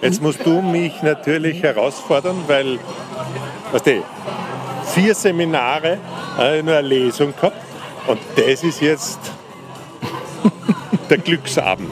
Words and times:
Jetzt 0.00 0.22
musst 0.22 0.44
du 0.46 0.62
mich 0.62 1.02
natürlich 1.02 1.62
herausfordern, 1.62 2.36
weil, 2.46 2.78
was 3.72 3.82
die, 3.82 4.02
vier 4.94 5.14
Seminare, 5.14 5.98
äh, 6.38 6.62
nur 6.62 6.76
eine 6.76 6.86
Lesung 6.86 7.34
gehabt 7.34 7.56
und 8.06 8.18
das 8.36 8.62
ist 8.62 8.80
jetzt 8.80 9.18
der 11.10 11.18
Glücksabend. 11.18 11.90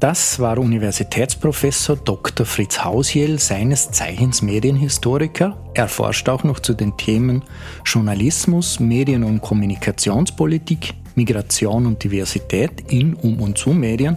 Das 0.00 0.40
war 0.40 0.58
Universitätsprofessor 0.58 1.96
Dr. 1.96 2.46
Fritz 2.46 2.82
Hausjell, 2.82 3.38
seines 3.38 3.90
Zeichens 3.90 4.40
Medienhistoriker. 4.40 5.58
Er 5.74 5.88
forscht 5.88 6.28
auch 6.30 6.42
noch 6.42 6.60
zu 6.60 6.72
den 6.72 6.96
Themen 6.96 7.44
Journalismus, 7.84 8.80
Medien- 8.80 9.24
und 9.24 9.42
Kommunikationspolitik, 9.42 10.94
Migration 11.16 11.84
und 11.84 12.02
Diversität 12.02 12.90
in, 12.90 13.12
um 13.12 13.42
und 13.42 13.58
zu 13.58 13.70
Medien 13.70 14.16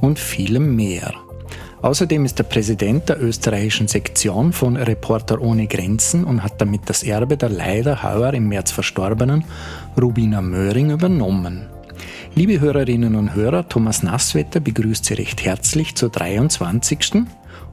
und 0.00 0.20
vielem 0.20 0.76
mehr. 0.76 1.12
Außerdem 1.84 2.24
ist 2.24 2.40
er 2.40 2.44
Präsident 2.44 3.10
der 3.10 3.22
österreichischen 3.22 3.88
Sektion 3.88 4.54
von 4.54 4.78
Reporter 4.78 5.38
ohne 5.42 5.66
Grenzen 5.66 6.24
und 6.24 6.42
hat 6.42 6.58
damit 6.58 6.88
das 6.88 7.02
Erbe 7.02 7.36
der 7.36 7.50
leider 7.50 8.02
heuer 8.02 8.32
im 8.32 8.48
März 8.48 8.70
verstorbenen 8.70 9.44
Rubina 10.00 10.40
Möhring 10.40 10.92
übernommen. 10.92 11.68
Liebe 12.34 12.58
Hörerinnen 12.58 13.14
und 13.16 13.34
Hörer, 13.34 13.68
Thomas 13.68 14.02
Nasswetter 14.02 14.60
begrüßt 14.60 15.04
Sie 15.04 15.12
recht 15.12 15.44
herzlich 15.44 15.94
zur 15.94 16.08
23. 16.08 17.24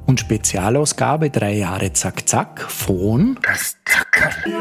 und 0.05 0.19
Spezialausgabe 0.19 1.29
drei 1.29 1.53
Jahre 1.53 1.93
Zack 1.93 2.27
Zack 2.27 2.59
von 2.63 3.39
Das 3.41 3.77
Zackerl. 3.85 4.51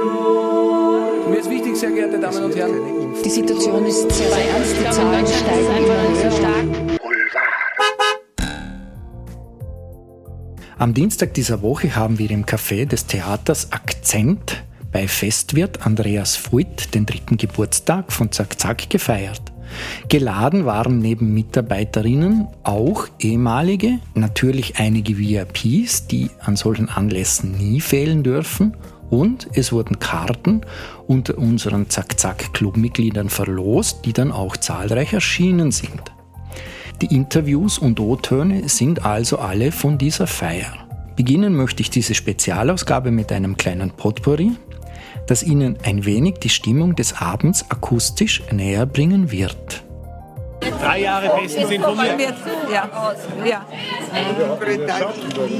Mir 1.29 1.41
ist 1.41 1.51
wichtig, 1.51 1.77
sehr 1.77 1.91
geehrte 1.91 2.21
Damen 2.21 2.45
und 2.45 2.55
Herren. 2.55 3.15
Die 3.25 3.29
Situation 3.29 3.85
ist 3.85 4.13
sehr, 4.13 4.29
ernst. 4.29 4.77
Die 4.79 4.91
Zahlen 4.91 5.27
steigen 5.27 5.85
immer 5.85 6.17
sehr 6.21 6.31
stark. 6.31 6.90
Am 10.81 10.95
Dienstag 10.95 11.35
dieser 11.35 11.61
Woche 11.61 11.95
haben 11.95 12.19
wir 12.19 12.31
im 12.31 12.47
Café 12.47 12.87
des 12.87 13.05
Theaters 13.05 13.71
Akzent 13.71 14.65
bei 14.91 15.07
Festwirt 15.07 15.85
Andreas 15.85 16.37
Fuit 16.37 16.95
den 16.95 17.05
dritten 17.05 17.37
Geburtstag 17.37 18.11
von 18.11 18.33
Zack 18.33 18.59
Zack 18.59 18.89
gefeiert. 18.89 19.43
Geladen 20.09 20.65
waren 20.65 20.99
neben 21.01 21.35
Mitarbeiterinnen 21.35 22.49
auch 22.63 23.09
ehemalige, 23.19 23.99
natürlich 24.15 24.79
einige 24.79 25.19
VIPs, 25.19 26.07
die 26.07 26.31
an 26.41 26.57
solchen 26.57 26.89
Anlässen 26.89 27.59
nie 27.59 27.83
fehlen 27.83 28.23
dürfen. 28.23 28.75
Und 29.11 29.49
es 29.53 29.73
wurden 29.73 29.99
Karten 29.99 30.63
unter 31.07 31.37
unseren 31.37 31.91
Zack-Zack-Clubmitgliedern 31.91 33.29
verlost, 33.29 34.07
die 34.07 34.15
dann 34.15 34.33
auch 34.33 34.57
zahlreich 34.57 35.13
erschienen 35.13 35.73
sind. 35.73 36.01
Die 37.01 37.15
Interviews 37.15 37.79
und 37.79 37.99
O-Töne 37.99 38.69
sind 38.69 39.07
also 39.07 39.39
alle 39.39 39.73
von 39.73 39.97
dieser 39.97 40.27
Feier. 40.27 40.87
Beginnen 41.17 41.55
möchte 41.55 41.81
ich 41.81 41.89
diese 41.89 42.15
Spezialausgabe 42.15 43.11
mit 43.11 43.33
einem 43.33 43.57
kleinen 43.57 43.91
Potpourri, 43.91 44.53
das 45.27 45.43
Ihnen 45.43 45.79
ein 45.83 46.05
wenig 46.05 46.41
die 46.41 46.51
Stimmung 46.51 46.95
des 46.95 47.19
Abends 47.19 47.65
akustisch 47.71 48.43
näher 48.53 48.85
bringen 48.85 49.31
wird. 49.31 49.83
Drei 50.61 51.01
Jahre 51.01 51.41
bestens 51.41 51.71
informiert. 51.71 52.35
Ja. 52.71 52.91
ja. 53.47 53.67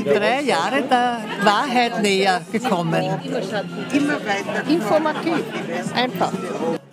Drei 0.05 0.43
Jahre 0.43 0.83
der 0.83 1.19
Wahrheit 1.43 2.03
näher 2.03 2.43
gekommen. 2.53 3.03
Immer 3.93 4.19
weiter. 4.27 4.69
Informativ. 4.69 5.43
Einfach. 5.95 6.33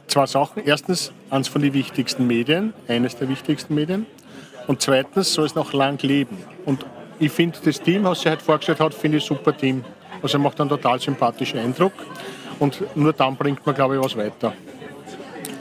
Zwei 0.07 0.25
Sachen. 0.25 0.63
Erstens, 0.65 1.11
eines 1.29 1.49
von 1.49 1.61
den 1.61 1.73
wichtigsten 1.73 2.27
Medien, 2.27 2.73
eines 2.87 3.17
der 3.17 3.27
wichtigsten 3.27 3.75
Medien. 3.75 4.05
Und 4.67 4.81
zweitens 4.81 5.33
soll 5.33 5.45
es 5.45 5.55
noch 5.55 5.73
lang 5.73 6.01
leben. 6.03 6.37
Und 6.65 6.85
ich 7.19 7.31
finde, 7.31 7.57
das 7.63 7.81
Team, 7.81 8.03
was 8.03 8.21
sie 8.21 8.29
heute 8.29 8.43
vorgestellt 8.43 8.79
hat, 8.79 8.93
finde 8.93 9.17
ich 9.17 9.23
ein 9.23 9.35
super 9.35 9.55
Team. 9.55 9.83
Also 10.21 10.37
macht 10.37 10.59
einen 10.59 10.69
total 10.69 10.99
sympathischen 10.99 11.59
Eindruck. 11.59 11.93
Und 12.59 12.83
nur 12.95 13.13
dann 13.13 13.35
bringt 13.35 13.65
man, 13.65 13.73
glaube 13.73 13.95
ich, 13.95 14.01
was 14.03 14.15
weiter. 14.17 14.53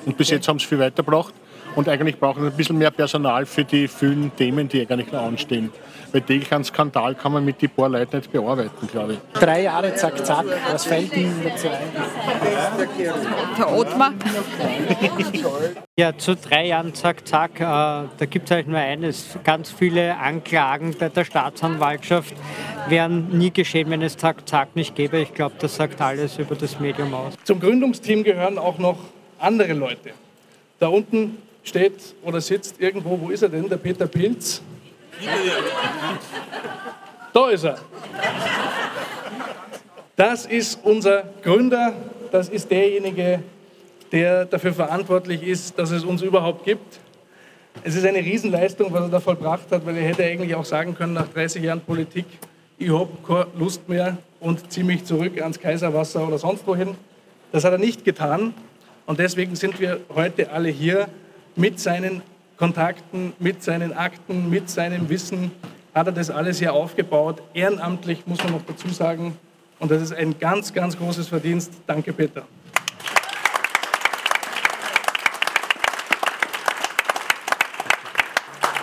Und 0.05 0.17
bis 0.17 0.31
jetzt 0.31 0.49
haben 0.49 0.59
sie 0.59 0.67
viel 0.67 0.79
weitergebracht. 0.79 1.33
Und 1.77 1.91
eigentlich 1.91 2.19
brauchen 2.19 2.43
sie 2.43 2.49
ein 2.49 2.57
bisschen 2.57 2.79
mehr 2.79 2.91
Personal 2.91 3.45
für 3.45 3.63
die 3.63 3.87
vielen 3.87 4.35
Themen, 4.35 4.67
die 4.67 4.81
eigentlich 4.81 5.13
noch 5.13 5.23
anstehen. 5.23 5.71
Weil 6.11 6.23
einen 6.51 6.65
Skandal 6.65 7.15
kann 7.15 7.33
man 7.33 7.45
mit 7.45 7.61
die 7.61 7.69
paar 7.69 7.91
Leuten 7.91 8.17
nicht 8.17 8.33
bearbeiten, 8.33 8.89
glaube 8.91 9.13
ich. 9.13 9.19
Drei 9.39 9.63
Jahre 9.63 9.95
zack, 9.95 10.25
zack. 10.25 10.47
Was 10.71 10.87
fällt 10.87 11.15
Ihnen 11.15 11.39
dazu 11.45 11.69
ein? 11.69 11.77
Herr 13.57 13.77
Ottmar. 13.77 14.13
Ja, 15.99 16.17
zu 16.17 16.35
drei 16.35 16.69
Jahren 16.69 16.95
zack, 16.95 17.29
zack. 17.29 17.61
Äh, 17.61 17.65
da 17.65 18.09
gibt 18.29 18.47
es 18.47 18.53
eigentlich 18.53 18.67
nur 18.69 18.79
eines. 18.79 19.39
Ganz 19.45 19.71
viele 19.71 20.17
Anklagen 20.17 20.95
bei 20.99 21.11
der 21.11 21.25
Staatsanwaltschaft 21.25 22.35
wären 22.89 23.37
nie 23.37 23.51
geschehen, 23.51 23.91
wenn 23.91 24.01
es 24.01 24.17
zack, 24.17 24.49
zack 24.49 24.75
nicht 24.77 24.95
gäbe. 24.95 25.19
Ich 25.19 25.35
glaube, 25.35 25.57
das 25.59 25.77
sagt 25.77 26.01
alles 26.01 26.39
über 26.39 26.55
das 26.55 26.81
Medium 26.81 27.13
aus. 27.13 27.35
Zum 27.45 27.61
Gründungsteam 27.61 28.25
gehören 28.25 28.57
auch 28.57 28.79
noch 28.79 28.97
andere 29.39 29.75
Leute. 29.75 30.13
Da 30.79 30.89
unten 30.89 31.39
steht 31.67 32.15
oder 32.23 32.41
sitzt 32.41 32.81
irgendwo, 32.81 33.19
wo 33.21 33.31
ist 33.31 33.43
er 33.43 33.49
denn, 33.49 33.69
der 33.69 33.77
Peter 33.77 34.07
Pilz? 34.07 34.63
Da 37.33 37.51
ist 37.51 37.65
er. 37.65 37.79
Das 40.15 40.47
ist 40.47 40.79
unser 40.83 41.25
Gründer, 41.43 41.93
das 42.33 42.49
ist 42.49 42.71
derjenige, 42.71 43.43
der 44.13 44.47
dafür 44.47 44.73
verantwortlich 44.73 45.43
ist, 45.43 45.79
dass 45.79 45.91
es 45.91 46.05
uns 46.05 46.23
überhaupt 46.23 46.65
gibt. 46.65 47.01
Es 47.83 47.95
ist 47.95 48.07
eine 48.07 48.19
Riesenleistung, 48.19 48.93
was 48.93 49.03
er 49.03 49.09
da 49.09 49.21
vollbracht 49.21 49.71
hat, 49.71 49.85
weil 49.85 49.97
er 49.97 50.05
hätte 50.05 50.25
eigentlich 50.25 50.55
auch 50.55 50.65
sagen 50.65 50.95
können, 50.95 51.13
nach 51.13 51.29
30 51.29 51.63
Jahren 51.63 51.81
Politik, 51.81 52.25
ich 52.79 52.91
habe 52.91 53.11
keine 53.27 53.47
Lust 53.59 53.87
mehr 53.89 54.17
und 54.41 54.73
ziehe 54.73 54.87
mich 54.87 55.05
zurück 55.05 55.41
ans 55.41 55.61
Kaiserwasser 55.61 56.27
oder 56.27 56.39
sonst 56.39 56.67
wohin. 56.67 56.95
Das 57.53 57.65
hat 57.65 57.73
er 57.73 57.79
nicht 57.79 58.05
getan 58.05 58.55
und 59.05 59.19
deswegen 59.19 59.57
sind 59.57 59.79
wir 59.81 60.01
heute 60.15 60.51
alle 60.51 60.69
hier 60.69 61.09
mit 61.57 61.81
seinen 61.81 62.23
Kontakten, 62.57 63.33
mit 63.39 63.63
seinen 63.63 63.93
Akten, 63.93 64.49
mit 64.49 64.71
seinem 64.71 65.09
Wissen 65.09 65.51
hat 65.95 66.07
er 66.07 66.13
das 66.13 66.31
alles 66.31 66.59
hier 66.59 66.75
aufgebaut. 66.75 67.43
Ehrenamtlich 67.55 68.27
muss 68.27 68.43
man 68.45 68.53
noch 68.53 68.63
dazu 68.67 68.89
sagen. 68.89 69.37
Und 69.79 69.91
das 69.91 70.03
ist 70.03 70.13
ein 70.13 70.39
ganz, 70.39 70.73
ganz 70.73 70.97
großes 70.97 71.29
Verdienst. 71.29 71.73
Danke, 71.87 72.13
Peter. 72.13 72.43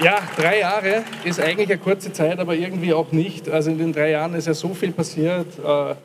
Ja, 0.01 0.21
drei 0.35 0.59
Jahre 0.59 1.03
ist 1.23 1.39
eigentlich 1.39 1.69
eine 1.69 1.77
kurze 1.77 2.11
Zeit, 2.11 2.39
aber 2.39 2.55
irgendwie 2.55 2.93
auch 2.93 3.11
nicht. 3.11 3.47
Also 3.47 3.71
in 3.71 3.77
den 3.77 3.93
drei 3.93 4.09
Jahren 4.09 4.33
ist 4.33 4.47
ja 4.47 4.53
so 4.53 4.73
viel 4.73 4.91
passiert. 4.91 5.47
Äh, 5.59 5.95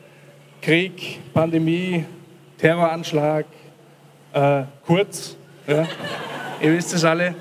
Krieg, 0.61 1.19
Pandemie, 1.33 2.05
Terroranschlag, 2.57 3.45
äh, 4.33 4.63
Kurz. 4.85 5.35
Ja. 5.67 5.87
Ihr 6.61 6.73
wisst 6.73 6.93
es 6.93 7.05
alle. 7.05 7.35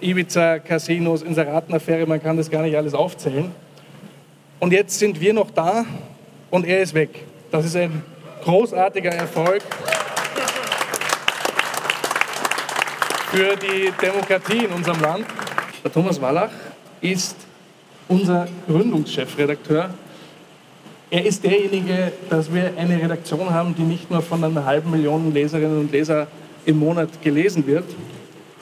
Ibiza, 0.00 0.60
Casinos, 0.60 1.22
Inseratenaffäre, 1.22 2.06
man 2.06 2.22
kann 2.22 2.36
das 2.36 2.48
gar 2.48 2.62
nicht 2.62 2.76
alles 2.76 2.94
aufzählen. 2.94 3.50
Und 4.60 4.72
jetzt 4.72 4.98
sind 4.98 5.20
wir 5.20 5.34
noch 5.34 5.50
da 5.50 5.84
und 6.50 6.64
er 6.64 6.80
ist 6.80 6.94
weg. 6.94 7.10
Das 7.50 7.64
ist 7.64 7.74
ein 7.74 8.02
großartiger 8.44 9.10
Erfolg 9.10 9.62
für 13.32 13.56
die 13.56 13.92
Demokratie 14.00 14.64
in 14.64 14.72
unserem 14.72 15.00
Land. 15.00 15.26
Der 15.82 15.92
Thomas 15.92 16.20
Wallach 16.20 16.50
ist 17.00 17.36
unser 18.06 18.46
Gründungschefredakteur. 18.68 19.90
Er 21.10 21.26
ist 21.26 21.42
derjenige, 21.42 22.12
dass 22.28 22.52
wir 22.54 22.72
eine 22.76 23.02
Redaktion 23.02 23.50
haben, 23.50 23.74
die 23.74 23.82
nicht 23.82 24.10
nur 24.10 24.22
von 24.22 24.44
einer 24.44 24.64
halben 24.64 24.92
Million 24.92 25.34
Leserinnen 25.34 25.80
und 25.80 25.90
Leser 25.92 26.28
im 26.64 26.78
Monat 26.78 27.20
gelesen 27.20 27.66
wird, 27.66 27.84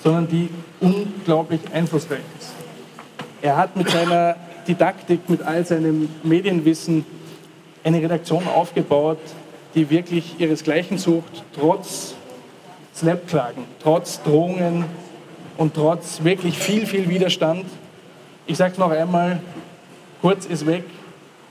sondern 0.02 0.28
die 0.28 0.48
unglaublich 0.80 1.60
einflussreich 1.72 2.20
ist. 2.38 2.52
Er 3.42 3.56
hat 3.56 3.76
mit 3.76 3.90
seiner 3.90 4.36
Didaktik, 4.66 5.28
mit 5.28 5.42
all 5.42 5.64
seinem 5.64 6.08
Medienwissen 6.22 7.04
eine 7.84 7.98
Redaktion 7.98 8.46
aufgebaut, 8.46 9.18
die 9.74 9.88
wirklich 9.90 10.38
ihresgleichen 10.38 10.98
sucht, 10.98 11.44
trotz 11.54 12.14
Snap-Klagen, 12.94 13.64
trotz 13.82 14.22
Drohungen 14.22 14.84
und 15.56 15.74
trotz 15.74 16.22
wirklich 16.24 16.58
viel, 16.58 16.86
viel 16.86 17.08
Widerstand. 17.08 17.64
Ich 18.46 18.56
sage 18.56 18.72
es 18.72 18.78
noch 18.78 18.90
einmal, 18.90 19.40
Kurz 20.20 20.46
ist 20.46 20.66
weg, 20.66 20.82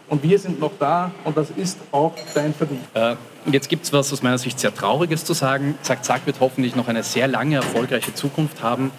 und 0.10 0.24
wir 0.24 0.38
sind 0.38 0.60
noch 0.60 0.72
da 0.78 1.12
und 1.24 1.38
das 1.38 1.50
ist 1.52 1.78
auch 1.92 2.14
dein 2.34 2.54
Verdienst. 2.54 2.84
Äh, 2.94 3.16
jetzt 3.54 3.70
gibt 3.70 3.86
es 3.86 3.94
was 3.94 4.12
aus 4.12 4.22
meiner 4.22 4.38
Sicht 4.38 4.60
sehr 4.60 4.74
Trauriges 4.74 5.26
zu 5.26 5.34
sagen. 5.34 5.78
Zack 5.82 6.04
Zack 6.04 6.26
wird 6.26 6.40
hoffentlich 6.40 6.76
noch 6.76 6.88
eine 6.88 7.04
sehr 7.04 7.28
lange, 7.28 7.56
erfolgreiche 7.56 8.14
Zukunft 8.14 8.62
haben, 8.62 8.92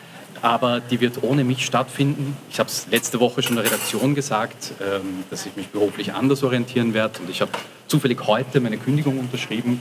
aber 0.42 0.80
die 0.80 1.00
wird 1.00 1.22
ohne 1.22 1.44
mich 1.44 1.64
stattfinden. 1.64 2.36
Ich 2.50 2.58
habe 2.58 2.68
es 2.68 2.86
letzte 2.90 3.20
Woche 3.20 3.42
schon 3.42 3.56
der 3.56 3.64
Redaktion 3.64 4.14
gesagt, 4.14 4.72
ähm, 4.80 5.24
dass 5.30 5.46
ich 5.46 5.56
mich 5.56 5.68
beruflich 5.68 6.14
anders 6.14 6.42
orientieren 6.42 6.94
werde 6.94 7.20
und 7.20 7.30
ich 7.30 7.40
habe 7.40 7.50
zufällig 7.88 8.26
heute 8.26 8.60
meine 8.60 8.78
Kündigung 8.78 9.18
unterschrieben. 9.18 9.80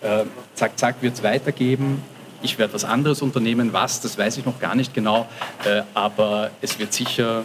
Äh, 0.00 0.24
Zack 0.54 0.78
Zack 0.78 0.96
wird 1.02 1.14
es 1.14 1.22
weitergeben. 1.22 2.02
Ich 2.42 2.58
werde 2.58 2.74
was 2.74 2.84
anderes 2.84 3.22
unternehmen. 3.22 3.72
Was, 3.72 4.00
das 4.00 4.18
weiß 4.18 4.36
ich 4.38 4.44
noch 4.44 4.60
gar 4.60 4.74
nicht 4.74 4.94
genau. 4.94 5.26
Äh, 5.64 5.82
aber 5.94 6.50
es 6.60 6.78
wird 6.78 6.92
sicher 6.92 7.44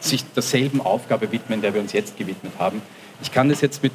sich 0.00 0.24
derselben 0.32 0.80
Aufgabe 0.80 1.30
widmen, 1.32 1.62
der 1.62 1.72
wir 1.72 1.80
uns 1.80 1.92
jetzt 1.92 2.16
gewidmet 2.16 2.52
haben. 2.58 2.82
Ich 3.22 3.32
kann 3.32 3.48
das 3.48 3.60
jetzt 3.60 3.82
mit 3.82 3.92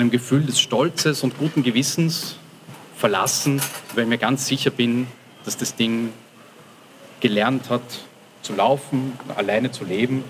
einem 0.00 0.10
Gefühl 0.10 0.44
des 0.44 0.60
Stolzes 0.60 1.22
und 1.22 1.38
guten 1.38 1.62
Gewissens 1.62 2.36
verlassen, 2.96 3.60
weil 3.94 4.04
ich 4.04 4.10
mir 4.10 4.18
ganz 4.18 4.46
sicher 4.46 4.70
bin, 4.70 5.06
dass 5.44 5.56
das 5.56 5.76
Ding 5.76 6.12
gelernt 7.20 7.70
hat 7.70 7.82
zu 8.42 8.54
laufen, 8.54 9.18
alleine 9.36 9.70
zu 9.70 9.84
leben 9.84 10.24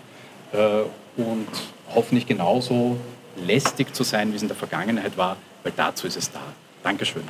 äh, 0.53 0.83
und 1.21 1.49
hoffentlich 1.95 2.27
genauso 2.27 2.99
lästig 3.37 3.95
zu 3.95 4.03
sein, 4.03 4.33
wie 4.33 4.37
es 4.37 4.43
in 4.43 4.49
der 4.49 4.57
Vergangenheit 4.57 5.17
war, 5.17 5.37
weil 5.63 5.73
dazu 5.77 6.07
ist 6.07 6.17
es 6.17 6.31
da. 6.31 6.41
Dankeschön. 6.83 7.23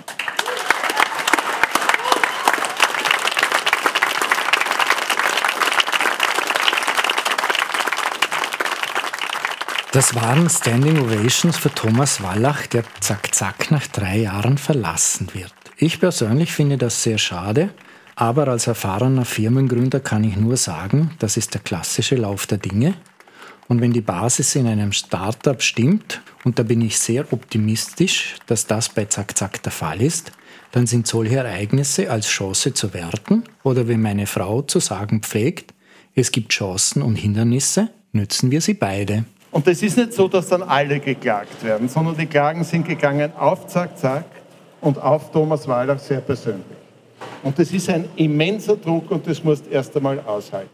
Das 9.92 10.14
waren 10.14 10.48
Standing 10.48 11.00
Ovations 11.00 11.56
für 11.56 11.74
Thomas 11.74 12.22
Wallach, 12.22 12.68
der 12.68 12.84
Zack 13.00 13.34
Zack 13.34 13.72
nach 13.72 13.88
drei 13.88 14.18
Jahren 14.18 14.56
verlassen 14.56 15.26
wird. 15.34 15.52
Ich 15.78 15.98
persönlich 15.98 16.52
finde 16.52 16.78
das 16.78 17.02
sehr 17.02 17.18
schade, 17.18 17.70
aber 18.14 18.46
als 18.46 18.68
erfahrener 18.68 19.24
Firmengründer 19.24 19.98
kann 19.98 20.22
ich 20.22 20.36
nur 20.36 20.56
sagen, 20.56 21.10
das 21.18 21.36
ist 21.36 21.54
der 21.54 21.60
klassische 21.62 22.14
Lauf 22.14 22.46
der 22.46 22.58
Dinge. 22.58 22.94
Und 23.66 23.80
wenn 23.80 23.92
die 23.92 24.00
Basis 24.00 24.54
in 24.54 24.68
einem 24.68 24.92
Startup 24.92 25.60
stimmt, 25.60 26.22
und 26.44 26.60
da 26.60 26.62
bin 26.62 26.82
ich 26.82 26.96
sehr 26.96 27.32
optimistisch, 27.32 28.36
dass 28.46 28.68
das 28.68 28.90
bei 28.90 29.06
Zack 29.06 29.36
Zack 29.36 29.60
der 29.64 29.72
Fall 29.72 30.00
ist, 30.00 30.30
dann 30.70 30.86
sind 30.86 31.08
solche 31.08 31.38
Ereignisse 31.38 32.12
als 32.12 32.28
Chance 32.28 32.74
zu 32.74 32.94
werten 32.94 33.42
oder 33.64 33.88
wenn 33.88 34.00
meine 34.00 34.28
Frau 34.28 34.62
zu 34.62 34.78
sagen 34.78 35.22
pflegt, 35.22 35.74
es 36.14 36.30
gibt 36.30 36.52
Chancen 36.52 37.02
und 37.02 37.16
Hindernisse, 37.16 37.90
nützen 38.12 38.52
wir 38.52 38.60
sie 38.60 38.74
beide. 38.74 39.24
Und 39.52 39.66
es 39.66 39.82
ist 39.82 39.96
nicht 39.96 40.12
so, 40.12 40.28
dass 40.28 40.48
dann 40.48 40.62
alle 40.62 41.00
geklagt 41.00 41.64
werden, 41.64 41.88
sondern 41.88 42.16
die 42.16 42.26
Klagen 42.26 42.62
sind 42.62 42.86
gegangen 42.86 43.32
auf 43.36 43.66
Zack 43.66 43.98
Zack 43.98 44.24
und 44.80 45.00
auf 45.02 45.30
Thomas 45.32 45.66
Wallach 45.66 45.98
sehr 45.98 46.20
persönlich. 46.20 46.64
Und 47.42 47.58
das 47.58 47.72
ist 47.72 47.88
ein 47.90 48.08
immenser 48.16 48.76
Druck 48.76 49.10
und 49.10 49.26
das 49.26 49.42
musst 49.42 49.66
du 49.66 49.70
erst 49.70 49.96
einmal 49.96 50.20
aushalten. 50.20 50.68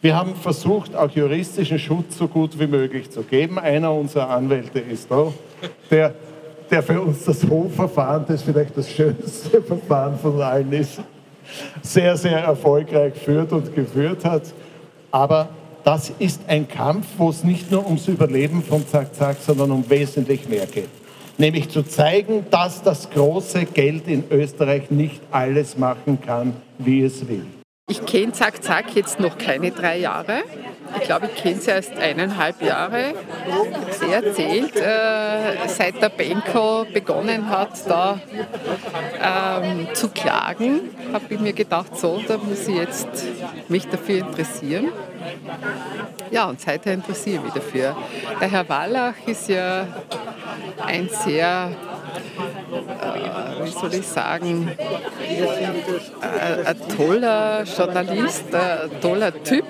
Wir 0.00 0.14
haben 0.14 0.34
versucht, 0.36 0.94
auch 0.94 1.10
juristischen 1.10 1.78
Schutz 1.78 2.18
so 2.18 2.28
gut 2.28 2.58
wie 2.58 2.66
möglich 2.66 3.10
zu 3.10 3.22
geben. 3.22 3.58
Einer 3.58 3.92
unserer 3.92 4.28
Anwälte 4.30 4.78
ist 4.78 5.10
da, 5.10 5.32
der, 5.90 6.14
der 6.70 6.82
für 6.82 7.00
uns 7.00 7.24
das 7.24 7.42
Hofverfahren, 7.48 8.24
das 8.28 8.42
vielleicht 8.42 8.76
das 8.76 8.90
schönste 8.90 9.62
Verfahren 9.62 10.18
von 10.18 10.40
allen 10.40 10.72
ist, 10.72 11.00
sehr, 11.82 12.16
sehr 12.16 12.38
erfolgreich 12.38 13.14
führt 13.14 13.52
und 13.52 13.74
geführt 13.74 14.24
hat. 14.24 14.42
Aber 15.10 15.48
das 15.86 16.10
ist 16.18 16.40
ein 16.48 16.66
Kampf, 16.66 17.06
wo 17.16 17.30
es 17.30 17.44
nicht 17.44 17.70
nur 17.70 17.86
ums 17.86 18.08
Überleben 18.08 18.60
von 18.60 18.84
Zack 18.88 19.14
Zack, 19.14 19.36
sondern 19.40 19.70
um 19.70 19.88
wesentlich 19.88 20.48
mehr 20.48 20.66
geht. 20.66 20.88
Nämlich 21.38 21.68
zu 21.68 21.84
zeigen, 21.84 22.44
dass 22.50 22.82
das 22.82 23.08
große 23.08 23.66
Geld 23.66 24.08
in 24.08 24.24
Österreich 24.28 24.90
nicht 24.90 25.20
alles 25.30 25.78
machen 25.78 26.18
kann, 26.20 26.54
wie 26.78 27.02
es 27.02 27.28
will. 27.28 27.46
Ich 27.88 28.04
kenne 28.04 28.32
Zack 28.32 28.64
Zack 28.64 28.96
jetzt 28.96 29.20
noch 29.20 29.38
keine 29.38 29.70
drei 29.70 29.98
Jahre. 29.98 30.42
Ich 30.98 31.02
glaube, 31.02 31.30
ich 31.32 31.40
kenne 31.40 31.60
sie 31.60 31.70
erst 31.70 31.96
eineinhalb 31.96 32.60
Jahre. 32.60 33.14
Sie 33.92 34.10
erzählt, 34.10 34.74
äh, 34.74 35.68
seit 35.68 36.02
der 36.02 36.08
Benko 36.08 36.84
begonnen 36.92 37.48
hat, 37.48 37.88
da 37.88 38.18
ähm, 39.22 39.86
zu 39.94 40.08
klagen, 40.08 40.80
habe 41.12 41.26
ich 41.28 41.38
mir 41.38 41.52
gedacht, 41.52 41.96
so, 41.96 42.20
da 42.26 42.38
muss 42.38 42.66
ich 42.66 42.74
jetzt 42.74 43.06
mich 43.68 43.86
dafür 43.86 44.18
interessieren. 44.18 44.88
Ja, 46.32 46.46
und 46.46 46.60
seither 46.60 46.92
interessiere 46.92 47.36
ich 47.36 47.42
mich 47.44 47.52
dafür. 47.52 47.96
Der 48.40 48.50
Herr 48.50 48.68
Wallach 48.68 49.14
ist 49.26 49.48
ja 49.48 49.86
ein 50.84 51.08
sehr, 51.08 51.70
äh, 52.72 53.64
wie 53.64 53.70
soll 53.70 53.94
ich 53.94 54.06
sagen, 54.06 54.68
äh, 54.68 56.68
ein 56.68 56.76
toller 56.96 57.64
Journalist, 57.64 58.54
ein 58.54 59.00
toller 59.00 59.42
Typ, 59.42 59.64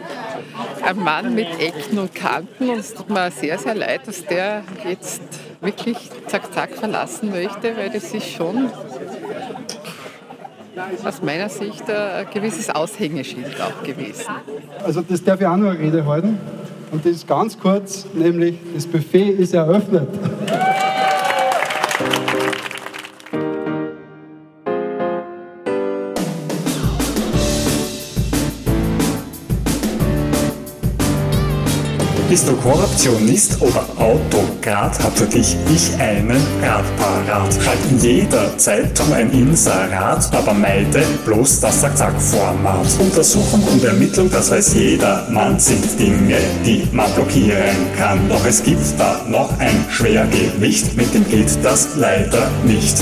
ein 0.82 0.98
Mann 0.98 1.34
mit 1.34 1.48
Ecken 1.60 1.98
und 1.98 2.14
Kanten. 2.14 2.70
Und 2.70 2.78
es 2.78 2.94
tut 2.94 3.10
mir 3.10 3.30
sehr, 3.30 3.58
sehr 3.58 3.74
leid, 3.74 4.06
dass 4.06 4.24
der 4.24 4.62
jetzt 4.88 5.22
wirklich 5.60 6.10
zack, 6.26 6.52
zack 6.52 6.70
verlassen 6.70 7.30
möchte, 7.30 7.76
weil 7.76 7.90
das 7.90 8.12
ist 8.12 8.30
schon 8.30 8.70
aus 11.04 11.22
meiner 11.22 11.48
Sicht 11.48 11.90
ein 11.90 12.26
gewisses 12.32 12.70
Aushängeschild 12.70 13.60
auch 13.60 13.82
gewesen. 13.82 14.26
Also 14.84 15.02
das 15.02 15.22
darf 15.24 15.40
ich 15.40 15.46
auch 15.46 15.56
noch 15.56 15.70
eine 15.70 15.78
Rede 15.78 16.04
halten. 16.04 16.38
Und 16.92 17.04
das 17.04 17.12
ist 17.12 17.26
ganz 17.26 17.58
kurz, 17.58 18.06
nämlich 18.14 18.56
das 18.74 18.86
Buffet 18.86 19.30
ist 19.30 19.54
eröffnet. 19.54 20.08
Bist 32.36 32.48
du 32.50 32.56
Korruptionist 32.56 33.62
oder 33.62 33.86
Autokrat, 33.96 35.02
hab 35.02 35.16
für 35.16 35.24
dich 35.24 35.56
ich 35.74 35.98
einen 35.98 36.36
Rat 36.62 36.84
parat. 36.98 37.48
In 37.90 37.98
jeder 37.98 38.58
Zeitung 38.58 39.10
ein 39.14 39.30
Inserat, 39.32 40.28
aber 40.36 40.52
meide 40.52 41.02
bloß 41.24 41.60
das 41.60 41.80
Zack-Zack-Format. 41.80 42.88
Untersuchung 42.98 43.62
und 43.72 43.82
Ermittlung, 43.82 44.30
das 44.30 44.50
weiß 44.50 44.74
jeder 44.74 45.26
Mann, 45.30 45.58
sind 45.58 45.98
Dinge, 45.98 46.36
die 46.62 46.86
man 46.92 47.10
blockieren 47.14 47.90
kann. 47.96 48.28
Doch 48.28 48.44
es 48.44 48.62
gibt 48.62 48.84
da 48.98 49.22
noch 49.26 49.58
ein 49.58 49.86
Schwergewicht, 49.88 50.94
mit 50.94 51.14
dem 51.14 51.26
geht 51.30 51.48
das 51.62 51.88
leider 51.96 52.50
nicht. 52.66 52.98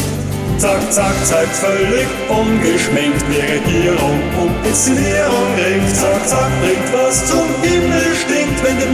Zack, 0.59 0.93
zack, 0.93 1.15
zeigt 1.25 1.57
völlig 1.57 2.07
ungeschminkt, 2.29 3.25
wie 3.29 3.41
Regierung 3.41 4.21
und 4.41 4.67
Inszenierung 4.67 5.55
ringt. 5.57 5.95
Zack, 5.95 6.27
zack, 6.27 6.51
bringt 6.63 6.93
was 6.93 7.27
zum 7.27 7.47
Himmel 7.63 8.15
stinkt, 8.15 8.63
wenn 8.63 8.79
die 8.79 8.87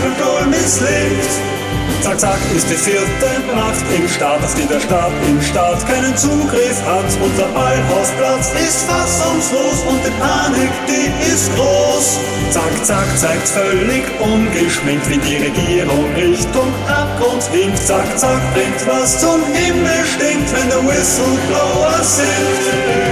Control 0.00 0.46
misslingt. 0.46 1.61
Zack, 2.02 2.18
zack 2.18 2.38
ist 2.56 2.68
die 2.68 2.74
vierte 2.74 3.30
Macht 3.54 3.84
im 3.96 4.08
Staat, 4.08 4.42
auf 4.42 4.54
die 4.56 4.66
der 4.66 4.80
Staat 4.80 5.12
im 5.28 5.40
Staat 5.40 5.86
keinen 5.86 6.16
Zugriff 6.16 6.82
hat. 6.84 7.04
Unser 7.22 7.46
Ballhausplatz 7.54 8.52
ist 8.54 8.82
fassungslos 8.90 9.84
und 9.88 10.00
die 10.04 10.10
Panik, 10.18 10.70
die 10.88 11.32
ist 11.32 11.54
groß. 11.54 12.18
Zack, 12.50 12.84
zack, 12.84 13.06
zeigt 13.16 13.46
völlig 13.46 14.02
ungeschminkt, 14.20 15.08
wie 15.08 15.18
die 15.18 15.36
Regierung 15.36 16.04
Richtung 16.16 16.74
Abgrund 16.88 17.52
winkt. 17.52 17.78
Zack, 17.78 18.18
zack, 18.18 18.40
bringt 18.52 18.84
was 18.84 19.20
zum 19.20 19.40
Himmel 19.54 20.04
stinkt, 20.04 20.52
wenn 20.56 20.68
der 20.70 20.84
Whistleblower 20.84 22.02
singt. 22.02 23.11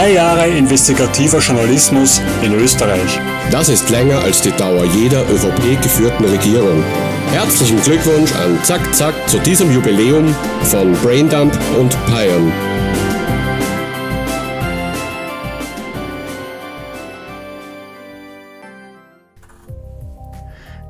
Drei 0.00 0.12
Jahre 0.14 0.48
investigativer 0.48 1.40
Journalismus 1.40 2.22
in 2.40 2.54
Österreich. 2.54 3.20
Das 3.50 3.68
ist 3.68 3.90
länger 3.90 4.20
als 4.20 4.40
die 4.40 4.50
Dauer 4.52 4.86
jeder 4.86 5.28
ÖVP-geführten 5.28 6.24
Regierung. 6.24 6.82
Herzlichen 7.32 7.78
Glückwunsch 7.82 8.34
an 8.34 8.58
Zack 8.64 8.94
Zack 8.94 9.12
zu 9.28 9.38
diesem 9.40 9.70
Jubiläum 9.70 10.34
von 10.62 10.94
Braindump 11.02 11.52
und 11.78 11.94
Pion. 12.06 12.50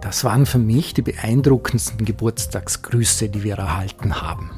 Das 0.01 0.23
waren 0.23 0.47
für 0.47 0.59
mich 0.59 0.95
die 0.95 1.03
beeindruckendsten 1.03 2.05
Geburtstagsgrüße, 2.05 3.29
die 3.29 3.43
wir 3.43 3.57
erhalten 3.59 4.23
haben. 4.23 4.53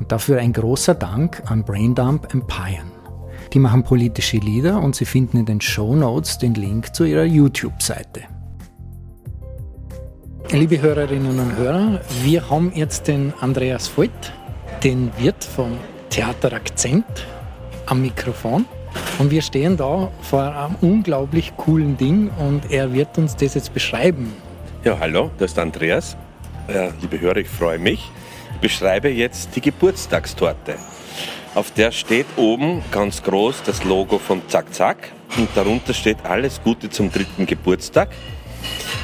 Und 0.00 0.12
dafür 0.12 0.38
ein 0.38 0.54
großer 0.54 0.94
Dank 0.94 1.42
an 1.44 1.62
Braindump 1.62 2.32
Empire. 2.32 2.91
Die 3.52 3.58
machen 3.58 3.82
politische 3.82 4.38
Lieder 4.38 4.80
und 4.80 4.96
Sie 4.96 5.04
finden 5.04 5.36
in 5.36 5.44
den 5.44 5.60
Show 5.60 5.94
Notes 5.94 6.38
den 6.38 6.54
Link 6.54 6.94
zu 6.94 7.04
ihrer 7.04 7.24
YouTube-Seite. 7.24 8.22
Liebe 10.50 10.80
Hörerinnen 10.80 11.38
und 11.38 11.56
Hörer, 11.56 12.00
wir 12.22 12.48
haben 12.48 12.72
jetzt 12.74 13.08
den 13.08 13.34
Andreas 13.40 13.90
Voigt, 13.94 14.32
den 14.82 15.10
Wirt 15.18 15.44
vom 15.44 15.72
Theater 16.08 16.54
Akzent, 16.54 17.04
am 17.84 18.00
Mikrofon. 18.00 18.64
Und 19.18 19.30
wir 19.30 19.42
stehen 19.42 19.76
da 19.76 20.10
vor 20.22 20.42
einem 20.42 20.76
unglaublich 20.80 21.54
coolen 21.58 21.98
Ding 21.98 22.30
und 22.38 22.70
er 22.70 22.94
wird 22.94 23.18
uns 23.18 23.36
das 23.36 23.54
jetzt 23.54 23.74
beschreiben. 23.74 24.32
Ja, 24.82 24.98
hallo, 24.98 25.30
das 25.38 25.52
ist 25.52 25.58
Andreas. 25.58 26.16
Liebe 27.02 27.20
Hörer, 27.20 27.36
ich 27.36 27.48
freue 27.48 27.78
mich. 27.78 28.10
beschreibe 28.62 29.10
jetzt 29.10 29.54
die 29.56 29.60
Geburtstagstorte. 29.60 30.76
Auf 31.54 31.70
der 31.70 31.92
steht 31.92 32.24
oben 32.36 32.82
ganz 32.90 33.22
groß 33.22 33.62
das 33.66 33.84
Logo 33.84 34.18
von 34.18 34.40
Zack 34.48 34.72
Zack 34.72 35.12
und 35.36 35.50
darunter 35.54 35.92
steht 35.92 36.16
alles 36.24 36.62
Gute 36.62 36.88
zum 36.88 37.12
dritten 37.12 37.44
Geburtstag. 37.44 38.08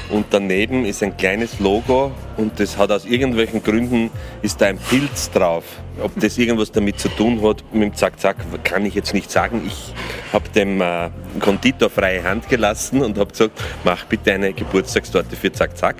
Und 0.08 0.26
daneben 0.30 0.86
ist 0.86 1.02
ein 1.02 1.14
kleines 1.14 1.60
Logo 1.60 2.10
und 2.38 2.58
das 2.58 2.78
hat 2.78 2.90
aus 2.90 3.04
irgendwelchen 3.04 3.62
Gründen 3.62 4.10
ist 4.40 4.62
da 4.62 4.66
ein 4.66 4.78
Pilz 4.78 5.30
drauf. 5.30 5.64
Ob 6.02 6.18
das 6.18 6.38
irgendwas 6.38 6.72
damit 6.72 6.98
zu 6.98 7.10
tun 7.10 7.42
hat 7.42 7.62
mit 7.74 7.82
dem 7.82 7.94
Zack 7.94 8.18
Zack, 8.18 8.36
kann 8.64 8.86
ich 8.86 8.94
jetzt 8.94 9.12
nicht 9.12 9.30
sagen. 9.30 9.60
Ich 9.66 9.92
habe 10.32 10.48
dem 10.48 10.80
äh, 10.80 11.10
Konditor 11.40 11.90
freie 11.90 12.24
Hand 12.24 12.48
gelassen 12.48 13.02
und 13.02 13.18
habe 13.18 13.30
gesagt, 13.30 13.62
mach 13.84 14.06
bitte 14.06 14.32
eine 14.32 14.54
Geburtstagstorte 14.54 15.36
für 15.36 15.52
Zack 15.52 15.76
Zack. 15.76 15.96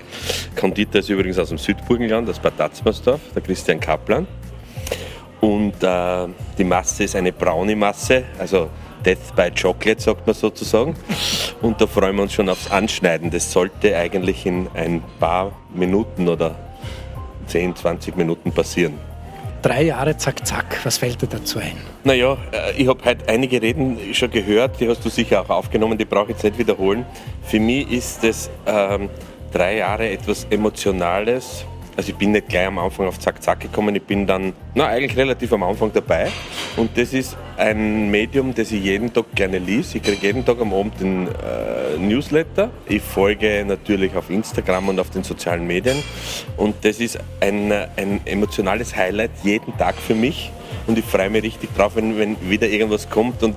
Konditor 0.57 1.01
ist 1.01 1.11
übrigens 1.11 1.39
aus 1.39 1.51
dem 1.51 1.59
Südburgenland, 1.59 2.31
aus 2.31 2.39
Bad 2.39 2.59
Atzmersdorf, 2.59 3.21
der 3.35 3.43
Christian 3.43 3.81
Kaplan. 3.81 4.27
Und 5.41 5.83
äh, 5.83 6.27
die 6.57 6.65
Masse 6.65 7.05
ist 7.05 7.17
eine 7.17 7.33
braune 7.33 7.77
Masse, 7.77 8.25
also 8.39 8.69
Death 9.05 9.35
by 9.37 9.51
Chocolate, 9.51 10.01
sagt 10.01 10.27
man 10.27 10.35
sozusagen. 10.35 10.97
Und 11.63 11.81
da 11.81 11.87
freuen 11.87 12.17
wir 12.17 12.23
uns 12.23 12.33
schon 12.33 12.49
aufs 12.49 12.71
Anschneiden. 12.71 13.31
Das 13.31 13.51
sollte 13.51 13.97
eigentlich 13.97 14.45
in 14.47 14.69
ein 14.75 15.03
paar 15.21 15.53
Minuten 15.75 16.29
oder 16.29 16.57
10, 17.47 17.77
20 17.77 18.17
Minuten 18.17 18.53
passieren. 18.53 18.95
Drei 19.63 19.83
Jahre 19.83 20.17
Zack 20.17 20.47
Zack, 20.47 20.81
was 20.85 20.99
fällt 20.99 21.21
dir 21.21 21.27
dazu 21.27 21.59
ein? 21.59 21.77
Naja, 22.05 22.37
äh, 22.53 22.81
ich 22.81 22.87
habe 22.87 23.05
heute 23.05 23.29
einige 23.29 23.61
Reden 23.61 24.15
schon 24.15 24.31
gehört, 24.31 24.79
die 24.81 24.89
hast 24.89 25.05
du 25.05 25.09
sicher 25.09 25.41
auch 25.41 25.51
aufgenommen, 25.51 25.99
die 25.99 26.05
brauche 26.05 26.27
ich 26.27 26.37
jetzt 26.37 26.45
nicht 26.45 26.59
wiederholen. 26.59 27.05
Für 27.43 27.59
mich 27.59 27.91
ist 27.91 28.23
das 28.23 28.51
ähm, 28.67 29.09
drei 29.53 29.79
Jahre 29.79 30.09
etwas 30.11 30.47
Emotionales, 30.51 31.65
also 31.99 32.13
ich 32.13 32.17
bin 32.17 32.31
nicht 32.31 32.49
gleich 32.49 32.69
am 32.69 32.79
Anfang 32.79 33.09
auf 33.09 33.19
Zack 33.19 33.43
Zack 33.43 33.59
gekommen, 33.59 33.97
ich 33.97 34.05
bin 34.05 34.25
dann, 34.25 34.53
na 34.73 34.87
eigentlich 34.87 35.17
relativ 35.17 35.53
am 35.53 35.65
Anfang 35.65 35.93
dabei. 35.93 36.31
Und 36.77 36.97
das 36.97 37.13
ist 37.13 37.37
ein 37.57 38.09
Medium, 38.09 38.55
das 38.55 38.71
ich 38.71 38.85
jeden 38.85 39.13
Tag 39.13 39.25
gerne 39.35 39.59
liest. 39.59 39.97
Ich 39.97 40.05
kriege 40.05 40.29
jeden 40.29 40.45
Tag 40.45 40.61
am 40.61 40.73
Abend 40.73 41.01
den 41.01 41.27
äh, 41.27 41.99
Newsletter. 41.99 42.71
Ich 42.87 43.03
folge 43.03 43.65
natürlich 43.67 44.15
auf 44.15 44.31
Instagram 44.31 44.91
und 44.91 45.01
auf 45.01 45.11
den 45.11 45.25
sozialen 45.25 45.67
Medien. 45.67 45.97
Und 46.57 46.77
das 46.83 47.01
ist 47.01 47.19
ein, 47.41 47.73
ein 47.73 48.21
emotionales 48.27 48.95
Highlight 48.95 49.33
jeden 49.43 49.77
Tag 49.77 49.97
für 49.97 50.15
mich 50.15 50.53
und 50.87 50.99
ich 50.99 51.05
freue 51.05 51.31
mich 51.31 51.43
richtig 51.43 51.75
drauf, 51.77 51.97
wenn, 51.97 52.19
wenn 52.19 52.37
wieder 52.49 52.67
irgendwas 52.69 53.09
kommt. 53.09 53.43
Und 53.43 53.57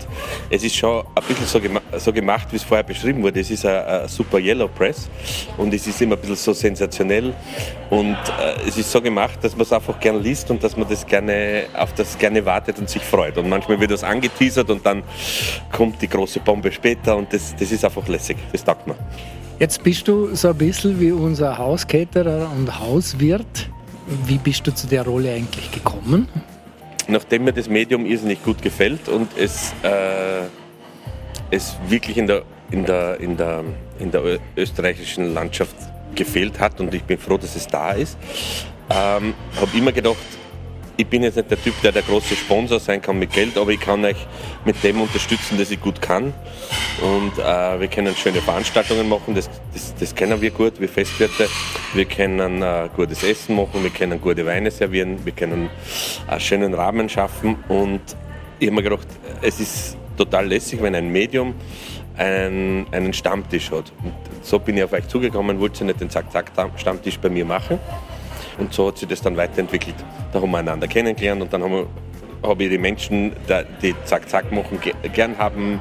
es 0.49 0.63
ist 0.63 0.75
schon 0.75 1.03
ein 1.15 1.23
bisschen 1.27 1.45
so, 1.45 1.59
gema 1.59 1.81
so 1.97 2.11
gemacht, 2.11 2.47
wie 2.51 2.57
es 2.57 2.63
vorher 2.63 2.83
beschrieben 2.83 3.23
wurde. 3.23 3.39
Es 3.39 3.49
ist 3.49 3.65
ein, 3.65 4.07
super 4.07 4.39
Yellow 4.39 4.67
Press 4.67 5.09
und 5.57 5.73
es 5.73 5.87
ist 5.87 6.01
immer 6.01 6.15
ein 6.15 6.21
bisschen 6.21 6.35
so 6.35 6.53
sensationell. 6.53 7.33
Und 7.89 8.15
äh, 8.15 8.67
es 8.67 8.77
ist 8.77 8.91
so 8.91 9.01
gemacht, 9.01 9.39
dass 9.41 9.53
man 9.53 9.61
es 9.61 9.73
einfach 9.73 9.99
gerne 9.99 10.19
liest 10.19 10.49
und 10.51 10.63
dass 10.63 10.75
man 10.75 10.87
das 10.87 11.05
gerne, 11.05 11.63
auf 11.73 11.93
das 11.93 12.17
gerne 12.17 12.45
wartet 12.45 12.79
und 12.79 12.89
sich 12.89 13.01
freut. 13.01 13.37
Und 13.37 13.49
manchmal 13.49 13.79
wird 13.79 13.91
das 13.91 14.03
angeteasert 14.03 14.69
und 14.69 14.85
dann 14.85 15.03
kommt 15.71 16.01
die 16.01 16.07
große 16.07 16.39
Bombe 16.39 16.71
später 16.71 17.15
und 17.15 17.31
das, 17.33 17.55
das 17.55 17.71
ist 17.71 17.85
einfach 17.85 18.07
lässig. 18.07 18.37
Das 18.51 18.63
taugt 18.63 18.87
mir. 18.87 18.95
Jetzt 19.59 19.83
bist 19.83 20.07
du 20.07 20.33
so 20.33 20.49
ein 20.49 20.57
bisschen 20.57 20.99
wie 20.99 21.11
unser 21.11 21.57
Hauscaterer 21.57 22.49
und 22.57 22.79
Hauswirt. 22.79 23.69
Wie 24.25 24.39
bist 24.39 24.65
du 24.65 24.73
zu 24.73 24.87
der 24.87 25.05
Rolle 25.05 25.31
eigentlich 25.31 25.71
gekommen? 25.71 26.27
Nachdem 27.11 27.43
mir 27.43 27.53
das 27.53 27.69
Medium 27.69 28.05
irrsinnig 28.05 28.43
gut 28.43 28.61
gefällt 28.61 29.07
und 29.09 29.29
es, 29.37 29.73
äh, 29.83 30.45
es 31.51 31.75
wirklich 31.87 32.17
in 32.17 32.27
der, 32.27 32.43
in, 32.71 32.85
der, 32.85 33.19
in, 33.19 33.37
der, 33.37 33.63
in 33.99 34.11
der 34.11 34.39
österreichischen 34.55 35.33
Landschaft 35.33 35.75
gefehlt 36.15 36.59
hat 36.59 36.79
und 36.79 36.93
ich 36.93 37.03
bin 37.03 37.17
froh, 37.17 37.37
dass 37.37 37.55
es 37.55 37.67
da 37.67 37.91
ist, 37.91 38.17
ähm, 38.89 39.33
habe 39.59 39.77
immer 39.77 39.91
gedacht, 39.91 40.17
ich 40.97 41.07
bin 41.07 41.23
jetzt 41.23 41.37
nicht 41.37 41.49
der 41.49 41.61
Typ, 41.61 41.73
der 41.81 41.91
der 41.91 42.01
große 42.01 42.35
Sponsor 42.35 42.79
sein 42.79 43.01
kann 43.01 43.17
mit 43.19 43.31
Geld, 43.31 43.57
aber 43.57 43.71
ich 43.71 43.79
kann 43.79 44.03
euch 44.05 44.27
mit 44.65 44.83
dem 44.83 45.01
unterstützen, 45.01 45.57
dass 45.57 45.71
ich 45.71 45.79
gut 45.79 46.01
kann. 46.01 46.33
Und 47.01 47.37
äh, 47.37 47.79
wir 47.79 47.87
können 47.87 48.15
schöne 48.15 48.41
Veranstaltungen 48.41 49.09
machen, 49.09 49.35
das, 49.35 49.49
das, 49.73 49.95
das 49.95 50.15
kennen 50.15 50.41
wir 50.41 50.51
gut, 50.51 50.79
wir 50.79 50.89
Festwirte. 50.89 51.47
Wir 51.93 52.05
können 52.05 52.61
äh, 52.61 52.89
gutes 52.95 53.23
Essen 53.23 53.55
machen, 53.55 53.83
wir 53.83 53.89
können 53.89 54.21
gute 54.21 54.45
Weine 54.45 54.71
servieren, 54.71 55.25
wir 55.25 55.33
können 55.33 55.69
einen 56.27 56.39
schönen 56.39 56.73
Rahmen 56.73 57.09
schaffen. 57.09 57.57
Und 57.67 58.01
ich 58.59 58.67
habe 58.67 58.75
mir 58.75 58.83
gedacht, 58.83 59.07
es 59.41 59.59
ist 59.59 59.97
total 60.17 60.47
lässig, 60.47 60.81
wenn 60.81 60.95
ein 60.95 61.11
Medium 61.11 61.55
einen, 62.17 62.85
einen 62.91 63.13
Stammtisch 63.13 63.71
hat. 63.71 63.91
Und 64.03 64.13
so 64.41 64.59
bin 64.59 64.77
ich 64.77 64.83
auf 64.83 64.93
euch 64.93 65.07
zugekommen, 65.07 65.59
wollte 65.59 65.83
nicht 65.85 66.01
den 66.01 66.09
Zack-Zack-Stammtisch 66.09 67.17
bei 67.19 67.29
mir 67.29 67.45
machen. 67.45 67.79
Und 68.61 68.71
so 68.71 68.89
hat 68.89 68.99
sich 68.99 69.09
das 69.09 69.19
dann 69.21 69.35
weiterentwickelt. 69.35 69.95
Da 70.31 70.39
haben 70.39 70.51
wir 70.51 70.59
einander 70.59 70.87
kennengelernt 70.87 71.41
und 71.41 71.51
dann 71.51 71.63
haben 71.63 71.73
wir, 71.73 71.87
habe 72.47 72.63
ich 72.63 72.69
die 72.69 72.77
Menschen, 72.77 73.33
die 73.81 73.95
Zack 74.05 74.29
Zack 74.29 74.51
machen, 74.51 74.79
gern 75.13 75.35
haben, 75.35 75.79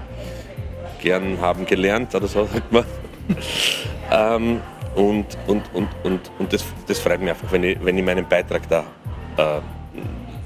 gern 1.02 1.38
haben 1.42 1.66
gelernt 1.66 2.14
oder 2.14 2.26
so 2.26 2.46
sagt 2.46 2.72
man. 2.72 2.84
ähm, 4.10 4.60
und 4.94 5.26
und, 5.46 5.62
und, 5.74 5.88
und, 6.04 6.30
und 6.38 6.52
das, 6.52 6.64
das 6.86 6.98
freut 6.98 7.20
mich 7.20 7.28
einfach, 7.28 7.52
wenn 7.52 7.64
ich, 7.64 7.84
wenn 7.84 7.98
ich 7.98 8.04
meinen 8.04 8.26
Beitrag 8.26 8.62
da 8.70 8.84
äh, 9.36 9.58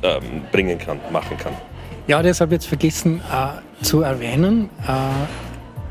äh, 0.03 0.21
bringen 0.51 0.77
kann, 0.77 0.99
machen 1.13 1.37
kann. 1.39 1.53
Ja, 2.09 2.21
das 2.21 2.41
habe 2.41 2.55
ich 2.55 2.63
jetzt 2.63 2.67
vergessen 2.67 3.21
äh, 3.33 3.85
zu 3.85 4.03
erwähnen. 4.03 4.71
Äh, 4.89 4.93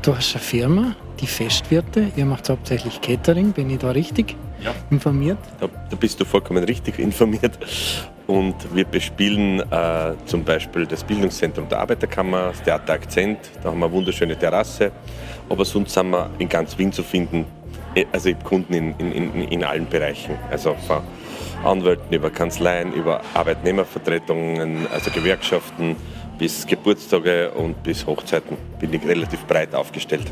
du 0.02 0.14
hast 0.14 0.34
eine 0.34 0.44
Firma, 0.44 0.94
die 1.20 1.26
Festwirte. 1.26 2.12
Ihr 2.16 2.26
macht 2.26 2.50
hauptsächlich 2.50 3.00
Catering, 3.00 3.52
bin 3.52 3.70
ich 3.70 3.78
da 3.78 3.92
richtig? 3.92 4.36
Ja. 4.64 4.74
informiert? 4.90 5.38
Da, 5.60 5.68
da, 5.90 5.96
bist 5.96 6.20
du 6.20 6.24
vollkommen 6.24 6.64
richtig 6.64 6.98
informiert. 6.98 7.58
Und 8.26 8.54
wir 8.74 8.86
bespielen 8.86 9.60
äh, 9.70 10.14
zum 10.24 10.44
Beispiel 10.44 10.86
das 10.86 11.04
Bildungszentrum 11.04 11.68
der 11.68 11.80
Arbeiterkammer, 11.80 12.48
das 12.48 12.62
Theater 12.62 12.94
Akzent, 12.94 13.38
da 13.62 13.70
haben 13.70 13.78
wir 13.78 13.86
eine 13.86 13.94
wunderschöne 13.94 14.36
Terrasse. 14.36 14.92
Aber 15.48 15.64
sonst 15.64 15.92
sind 15.92 16.10
wir 16.10 16.30
in 16.38 16.48
ganz 16.48 16.78
Wien 16.78 16.90
zu 16.90 17.02
finden, 17.02 17.44
äh, 17.94 18.06
also 18.12 18.32
Kunden 18.42 18.72
in, 18.72 18.94
in, 18.98 19.12
in, 19.12 19.42
in 19.48 19.64
allen 19.64 19.86
Bereichen. 19.86 20.36
Also 20.50 20.74
von 20.86 21.02
Anwälten 21.64 22.14
über 22.14 22.30
Kanzleien, 22.30 22.92
über 22.92 23.20
Arbeitnehmervertretungen, 23.34 24.86
also 24.92 25.10
Gewerkschaften 25.10 25.96
bis 26.38 26.66
Geburtstage 26.66 27.50
und 27.52 27.82
bis 27.82 28.06
Hochzeiten 28.06 28.56
bin 28.80 28.92
ich 28.92 29.06
relativ 29.06 29.44
breit 29.46 29.74
aufgestellt. 29.74 30.30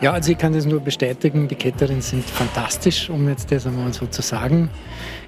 Ja, 0.00 0.12
also 0.12 0.30
ich 0.30 0.38
kann 0.38 0.52
das 0.52 0.64
nur 0.64 0.78
bestätigen, 0.78 1.48
die 1.48 1.56
Caterings 1.56 2.10
sind 2.10 2.24
fantastisch, 2.24 3.10
um 3.10 3.28
jetzt 3.28 3.50
das 3.50 3.66
einmal 3.66 3.92
so 3.92 4.06
zu 4.06 4.22
sagen. 4.22 4.70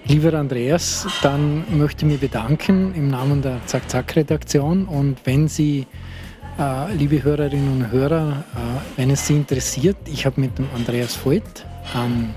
Lieber 0.06 0.32
Andreas, 0.34 1.08
dann 1.22 1.64
möchte 1.76 2.06
ich 2.06 2.12
mich 2.12 2.20
bedanken 2.20 2.94
im 2.94 3.08
Namen 3.08 3.42
der 3.42 3.60
Zack-Zack-Redaktion 3.66 4.84
und 4.84 5.16
wenn 5.24 5.48
Sie, 5.48 5.88
äh, 6.56 6.94
liebe 6.94 7.20
Hörerinnen 7.20 7.68
und 7.68 7.90
Hörer, 7.90 8.44
äh, 8.54 8.98
wenn 9.00 9.10
es 9.10 9.26
Sie 9.26 9.34
interessiert, 9.34 9.96
ich 10.06 10.24
habe 10.24 10.40
mit 10.40 10.56
dem 10.56 10.68
Andreas 10.76 11.18
Voigt 11.26 11.66
einen, 11.92 12.36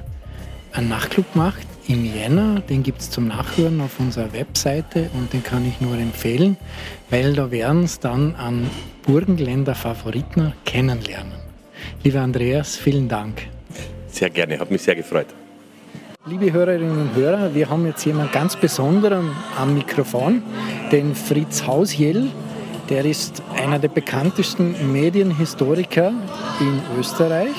einen 0.71 0.89
Nachtclub 0.89 1.31
gemacht 1.33 1.67
im 1.87 2.03
Jänner, 2.03 2.61
den 2.61 2.81
gibt 2.81 3.01
es 3.01 3.11
zum 3.11 3.27
Nachhören 3.27 3.79
auf 3.79 3.99
unserer 3.99 4.33
Webseite 4.33 5.11
und 5.13 5.33
den 5.33 5.43
kann 5.43 5.67
ich 5.67 5.79
nur 5.81 5.99
empfehlen, 5.99 6.57
weil 7.11 7.33
da 7.33 7.51
werden 7.51 7.83
es 7.83 7.99
dann 7.99 8.33
an 8.33 8.71
Burgenländer 9.03 9.75
Favoriten 9.75 10.53
kennenlernen. 10.65 11.42
Lieber 12.03 12.21
Andreas, 12.21 12.75
vielen 12.75 13.07
Dank. 13.07 13.47
Sehr 14.07 14.29
gerne, 14.29 14.59
hat 14.59 14.69
mich 14.69 14.81
sehr 14.81 14.95
gefreut. 14.95 15.27
Liebe 16.25 16.53
Hörerinnen 16.53 17.01
und 17.01 17.15
Hörer, 17.15 17.53
wir 17.53 17.69
haben 17.69 17.85
jetzt 17.85 18.05
jemanden 18.05 18.31
ganz 18.31 18.55
Besonderen 18.55 19.31
am 19.57 19.73
Mikrofon, 19.73 20.41
den 20.91 21.15
Fritz 21.15 21.67
Hausjell. 21.67 22.29
Der 22.89 23.03
ist 23.03 23.41
einer 23.57 23.77
der 23.77 23.89
bekanntesten 23.89 24.93
Medienhistoriker 24.93 26.13
in 26.61 26.81
Österreich. 26.97 27.55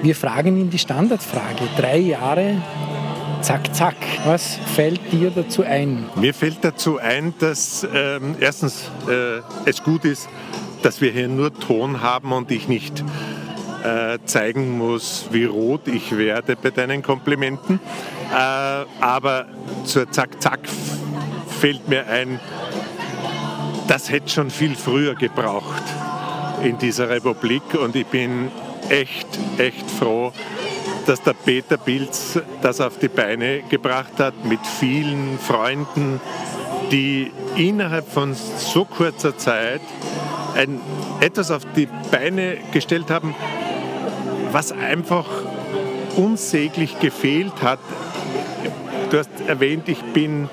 Wir 0.00 0.14
fragen 0.14 0.56
ihn 0.56 0.70
die 0.70 0.78
Standardfrage. 0.78 1.68
Drei 1.76 1.98
Jahre, 1.98 2.62
zack, 3.42 3.74
zack. 3.74 3.96
Was 4.24 4.58
fällt 4.74 5.00
dir 5.12 5.30
dazu 5.30 5.62
ein? 5.62 6.04
Mir 6.16 6.32
fällt 6.32 6.58
dazu 6.62 6.98
ein, 6.98 7.34
dass 7.38 7.86
ähm, 7.94 8.36
erstens 8.40 8.90
äh, 9.08 9.40
es 9.66 9.82
gut 9.82 10.06
ist, 10.06 10.28
dass 10.82 11.00
wir 11.00 11.10
hier 11.10 11.28
nur 11.28 11.52
Ton 11.52 12.00
haben 12.02 12.32
und 12.32 12.50
ich 12.50 12.68
nicht 12.68 13.04
äh, 13.84 14.18
zeigen 14.24 14.78
muss, 14.78 15.26
wie 15.30 15.44
rot 15.44 15.86
ich 15.88 16.16
werde 16.16 16.56
bei 16.56 16.70
deinen 16.70 17.02
Komplimenten. 17.02 17.78
Äh, 18.32 18.84
aber 19.00 19.46
zur 19.84 20.10
Zack-Zack 20.10 20.60
fällt 21.60 21.88
mir 21.88 22.06
ein, 22.06 22.40
das 23.86 24.10
hätte 24.10 24.30
schon 24.30 24.50
viel 24.50 24.74
früher 24.74 25.14
gebraucht 25.14 25.82
in 26.62 26.78
dieser 26.78 27.10
Republik 27.10 27.62
und 27.74 27.94
ich 27.94 28.06
bin 28.06 28.50
echt, 28.88 29.26
echt 29.58 29.90
froh, 29.90 30.32
dass 31.06 31.22
der 31.22 31.34
Peter 31.34 31.76
Pilz 31.76 32.40
das 32.62 32.80
auf 32.80 32.98
die 32.98 33.08
Beine 33.08 33.62
gebracht 33.68 34.18
hat 34.18 34.44
mit 34.44 34.60
vielen 34.66 35.38
Freunden, 35.38 36.20
die 36.90 37.30
innerhalb 37.56 38.08
von 38.10 38.34
so 38.34 38.84
kurzer 38.86 39.36
Zeit 39.36 39.82
ein, 40.54 40.80
etwas 41.20 41.50
auf 41.50 41.62
die 41.76 41.88
Beine 42.10 42.56
gestellt 42.72 43.10
haben, 43.10 43.34
was 44.54 44.70
einfach 44.70 45.26
unsäglich 46.16 47.00
gefehlt 47.00 47.60
hat. 47.60 47.80
Du 49.10 49.18
hast 49.18 49.28
erwähnt, 49.48 49.88
ich 49.88 50.00
bin 50.12 50.48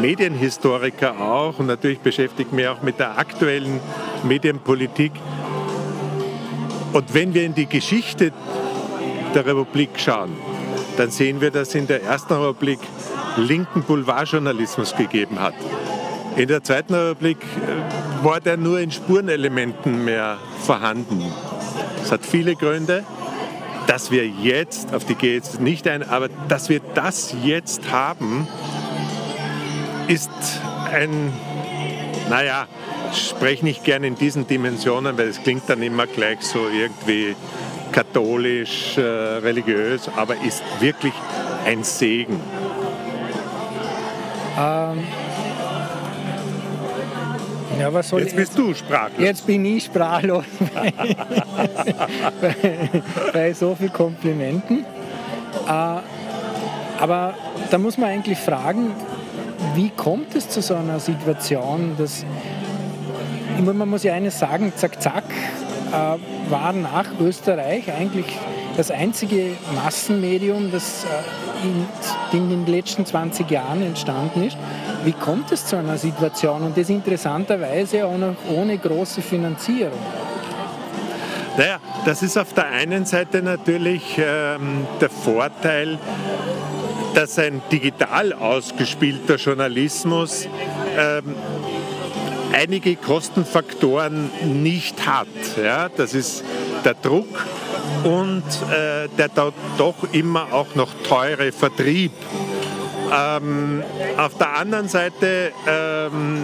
Medienhistoriker 0.00 1.20
auch 1.20 1.58
und 1.58 1.66
natürlich 1.66 1.98
beschäftige 1.98 2.48
ich 2.48 2.54
mich 2.54 2.68
auch 2.68 2.82
mit 2.82 3.00
der 3.00 3.18
aktuellen 3.18 3.80
Medienpolitik. 4.22 5.10
Und 6.92 7.12
wenn 7.12 7.34
wir 7.34 7.44
in 7.44 7.54
die 7.54 7.66
Geschichte 7.66 8.32
der 9.34 9.44
Republik 9.44 9.90
schauen, 9.96 10.36
dann 10.96 11.10
sehen 11.10 11.40
wir, 11.40 11.50
dass 11.50 11.74
in 11.74 11.88
der 11.88 12.04
Ersten 12.04 12.34
Republik 12.34 12.78
linken 13.36 13.82
Boulevardjournalismus 13.82 14.94
gegeben 14.94 15.40
hat. 15.40 15.54
In 16.36 16.46
der 16.46 16.62
Zweiten 16.62 16.94
Republik 16.94 17.38
äh, 17.42 18.24
war 18.24 18.40
der 18.40 18.56
nur 18.56 18.78
in 18.78 18.92
Spurenelementen 18.92 20.04
mehr 20.04 20.38
vorhanden. 20.64 21.24
Es 22.04 22.12
hat 22.12 22.24
viele 22.24 22.54
Gründe. 22.54 23.02
Dass 23.86 24.10
wir 24.10 24.26
jetzt, 24.26 24.94
auf 24.94 25.04
die 25.04 25.14
gehe 25.14 25.34
jetzt 25.34 25.60
nicht 25.60 25.86
ein, 25.88 26.02
aber 26.02 26.28
dass 26.48 26.70
wir 26.70 26.80
das 26.94 27.34
jetzt 27.42 27.90
haben, 27.90 28.48
ist 30.08 30.30
ein, 30.90 31.32
naja, 32.30 32.66
ich 33.12 33.28
spreche 33.28 33.64
nicht 33.64 33.84
gerne 33.84 34.06
in 34.06 34.16
diesen 34.16 34.46
Dimensionen, 34.46 35.18
weil 35.18 35.28
es 35.28 35.42
klingt 35.42 35.68
dann 35.68 35.82
immer 35.82 36.06
gleich 36.06 36.40
so 36.40 36.66
irgendwie 36.68 37.36
katholisch, 37.92 38.96
äh, 38.96 39.02
religiös, 39.02 40.10
aber 40.16 40.34
ist 40.42 40.62
wirklich 40.80 41.14
ein 41.66 41.84
Segen. 41.84 42.40
Ähm, 44.58 45.04
ja, 47.78 47.92
was 47.92 48.08
soll 48.08 48.20
Jetzt 48.20 48.36
bist 48.36 48.58
du 48.58 48.74
sprachlos. 48.74 49.20
Jetzt 49.20 49.46
bin 49.46 49.64
ich 49.64 49.84
sprachlos 49.84 50.44
bei, 52.40 52.52
bei, 53.32 53.52
so 53.52 53.74
vielen 53.74 53.92
Komplimenten. 53.92 54.84
Äh, 55.66 55.98
aber 57.00 57.34
da 57.70 57.78
muss 57.78 57.98
man 57.98 58.10
eigentlich 58.10 58.38
fragen, 58.38 58.92
wie 59.74 59.90
kommt 59.90 60.34
es 60.34 60.48
zu 60.48 60.62
so 60.62 60.74
einer 60.74 61.00
Situation, 61.00 61.94
dass 61.98 62.24
man 63.60 63.88
muss 63.88 64.02
ja 64.02 64.14
eines 64.14 64.38
sagen, 64.38 64.72
zack, 64.76 65.00
zack, 65.00 65.24
äh, 65.92 66.50
war 66.50 66.72
nach 66.72 67.06
Österreich 67.20 67.92
eigentlich 67.92 68.26
das 68.76 68.90
einzige 68.90 69.52
Massenmedium, 69.74 70.70
das 70.72 71.04
äh, 71.04 72.36
in, 72.36 72.38
in 72.38 72.50
den 72.50 72.66
letzten 72.66 73.06
20 73.06 73.50
Jahren 73.50 73.82
entstanden 73.82 74.44
ist. 74.44 74.56
Wie 75.04 75.12
kommt 75.12 75.52
es 75.52 75.66
zu 75.66 75.76
einer 75.76 75.98
Situation 75.98 76.62
und 76.62 76.76
das 76.76 76.88
interessanterweise 76.88 78.06
auch 78.06 78.16
noch 78.16 78.36
ohne 78.48 78.78
große 78.78 79.20
Finanzierung? 79.20 79.98
Naja, 81.58 81.78
das 82.04 82.22
ist 82.22 82.38
auf 82.38 82.52
der 82.54 82.66
einen 82.66 83.04
Seite 83.04 83.42
natürlich 83.42 84.18
ähm, 84.18 84.86
der 85.00 85.10
Vorteil, 85.10 85.98
dass 87.14 87.38
ein 87.38 87.60
digital 87.70 88.32
ausgespielter 88.32 89.36
Journalismus 89.36 90.48
ähm, 90.98 91.36
einige 92.52 92.96
Kostenfaktoren 92.96 94.30
nicht 94.62 95.06
hat. 95.06 95.28
Ja? 95.62 95.90
Das 95.94 96.14
ist 96.14 96.42
der 96.84 96.94
Druck 96.94 97.46
und 98.04 98.42
äh, 98.42 99.08
der 99.18 99.28
doch 99.78 99.94
immer 100.12 100.52
auch 100.52 100.74
noch 100.74 100.90
teure 101.06 101.52
Vertrieb. 101.52 102.12
Ähm, 103.14 103.82
auf 104.16 104.36
der 104.38 104.56
anderen 104.56 104.88
Seite 104.88 105.52
ähm, 105.66 106.42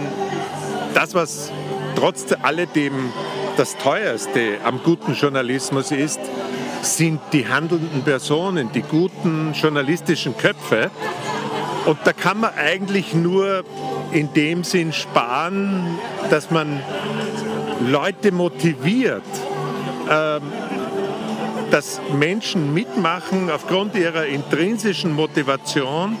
das, 0.93 1.13
was 1.13 1.51
trotz 1.95 2.25
alledem 2.41 3.11
das 3.57 3.77
teuerste 3.77 4.57
am 4.63 4.81
guten 4.83 5.13
Journalismus 5.13 5.91
ist, 5.91 6.19
sind 6.81 7.19
die 7.33 7.47
handelnden 7.47 8.03
Personen, 8.03 8.71
die 8.71 8.81
guten 8.81 9.53
journalistischen 9.53 10.37
Köpfe. 10.37 10.89
Und 11.85 11.99
da 12.05 12.13
kann 12.13 12.39
man 12.39 12.51
eigentlich 12.55 13.13
nur 13.13 13.63
in 14.11 14.33
dem 14.33 14.63
Sinn 14.63 14.93
sparen, 14.93 15.99
dass 16.29 16.51
man 16.51 16.81
Leute 17.87 18.31
motiviert, 18.31 19.23
ähm, 20.09 20.41
dass 21.71 22.01
Menschen 22.13 22.73
mitmachen 22.73 23.49
aufgrund 23.49 23.95
ihrer 23.95 24.25
intrinsischen 24.25 25.13
Motivation 25.13 26.17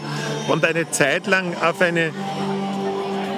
und 0.47 0.65
eine 0.65 0.89
Zeit 0.89 1.27
lang 1.27 1.55
auf 1.61 1.81
eine 1.81 2.11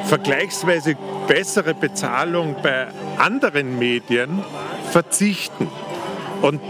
vergleichsweise 0.05 0.95
bessere 1.27 1.73
Bezahlung 1.73 2.55
bei 2.61 2.87
anderen 3.17 3.79
Medien 3.79 4.43
verzichten. 4.91 5.67
Und 6.41 6.61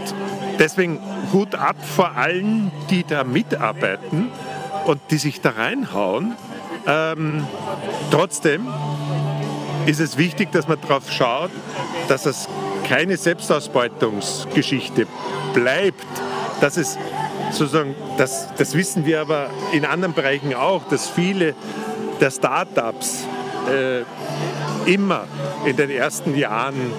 deswegen 0.58 1.00
Hut 1.32 1.54
ab 1.54 1.76
vor 1.84 2.12
allen, 2.16 2.70
die 2.90 3.04
da 3.04 3.24
mitarbeiten 3.24 4.30
und 4.86 5.00
die 5.10 5.18
sich 5.18 5.40
da 5.40 5.50
reinhauen. 5.50 6.36
Ähm, 6.86 7.46
trotzdem 8.10 8.66
ist 9.86 10.00
es 10.00 10.16
wichtig, 10.16 10.52
dass 10.52 10.68
man 10.68 10.80
darauf 10.80 11.10
schaut, 11.10 11.50
dass 12.08 12.24
es 12.24 12.43
keine 12.84 13.16
Selbstausbeutungsgeschichte 13.16 15.06
bleibt, 15.52 16.04
dass 16.60 16.76
es 16.76 16.96
sozusagen, 17.50 17.94
das, 18.16 18.48
das 18.56 18.74
wissen 18.74 19.06
wir 19.06 19.20
aber 19.20 19.50
in 19.72 19.84
anderen 19.84 20.14
Bereichen 20.14 20.54
auch, 20.54 20.82
dass 20.88 21.08
viele 21.08 21.54
der 22.20 22.30
Startups 22.30 23.24
äh, 23.68 24.02
immer 24.90 25.24
in 25.64 25.76
den 25.76 25.90
ersten 25.90 26.36
Jahren 26.36 26.92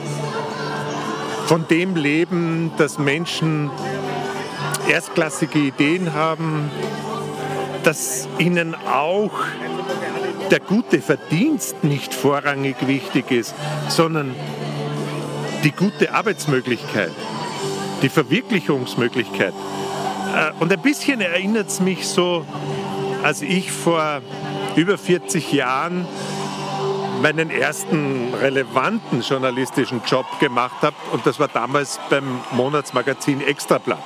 von 1.45 1.67
dem 1.67 1.95
leben, 1.95 2.71
dass 2.77 2.97
Menschen 2.97 3.69
erstklassige 4.89 5.59
Ideen 5.59 6.13
haben, 6.13 6.69
dass 7.83 8.27
ihnen 8.39 8.75
auch 8.75 9.31
der 10.49 10.59
gute 10.59 11.01
Verdienst 11.01 11.83
nicht 11.83 12.13
vorrangig 12.13 12.75
wichtig 12.87 13.31
ist, 13.31 13.53
sondern 13.87 14.35
die 15.65 15.71
gute 15.71 16.13
Arbeitsmöglichkeit, 16.13 17.11
die 18.03 18.09
Verwirklichungsmöglichkeit. 18.09 19.53
Äh, 20.35 20.51
und 20.59 20.71
ein 20.71 20.79
bisschen 20.79 21.21
erinnert 21.21 21.69
es 21.69 21.79
mich 21.79 22.07
so, 22.07 22.45
als 23.23 23.41
ich 23.41 23.71
vor 23.71 24.21
über 24.75 24.99
40 24.99 25.51
Jahren 25.51 26.07
meinen 27.23 27.49
ersten 27.49 28.31
relevanten 28.35 29.21
journalistischen 29.21 30.03
Job 30.05 30.27
gemacht 30.39 30.83
habe. 30.83 30.95
Und 31.11 31.25
das 31.25 31.39
war 31.39 31.47
damals 31.47 31.99
beim 32.11 32.41
Monatsmagazin 32.51 33.41
Extrablatt. 33.41 34.03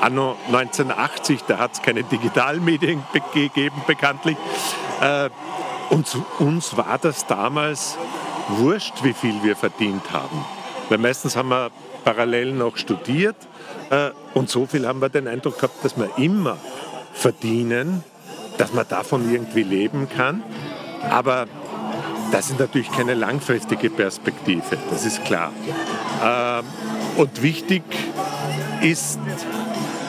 Anno 0.00 0.36
1980, 0.48 1.44
da 1.46 1.58
hat 1.58 1.74
es 1.74 1.82
keine 1.82 2.02
Digitalmedien 2.02 3.04
gegeben, 3.32 3.80
bekanntlich. 3.86 4.36
Äh, 5.00 5.30
und 5.90 6.08
zu 6.08 6.26
uns 6.40 6.76
war 6.76 6.98
das 7.00 7.26
damals 7.26 7.96
wurscht, 8.58 9.02
wie 9.02 9.12
viel 9.12 9.42
wir 9.42 9.56
verdient 9.56 10.12
haben. 10.12 10.44
Weil 10.88 10.98
meistens 10.98 11.36
haben 11.36 11.50
wir 11.50 11.70
parallel 12.04 12.52
noch 12.52 12.76
studiert 12.76 13.36
äh, 13.90 14.10
und 14.34 14.50
so 14.50 14.66
viel 14.66 14.86
haben 14.86 15.00
wir 15.00 15.08
den 15.08 15.28
Eindruck 15.28 15.56
gehabt, 15.56 15.84
dass 15.84 15.96
wir 15.96 16.10
immer 16.18 16.56
verdienen, 17.12 18.02
dass 18.58 18.72
man 18.72 18.86
davon 18.88 19.32
irgendwie 19.32 19.62
leben 19.62 20.08
kann. 20.08 20.42
Aber 21.10 21.46
das 22.30 22.50
ist 22.50 22.58
natürlich 22.58 22.90
keine 22.90 23.14
langfristige 23.14 23.90
Perspektive, 23.90 24.78
das 24.90 25.04
ist 25.04 25.24
klar. 25.24 25.52
Ähm, 26.24 26.64
und 27.16 27.42
wichtig 27.42 27.82
ist, 28.80 29.18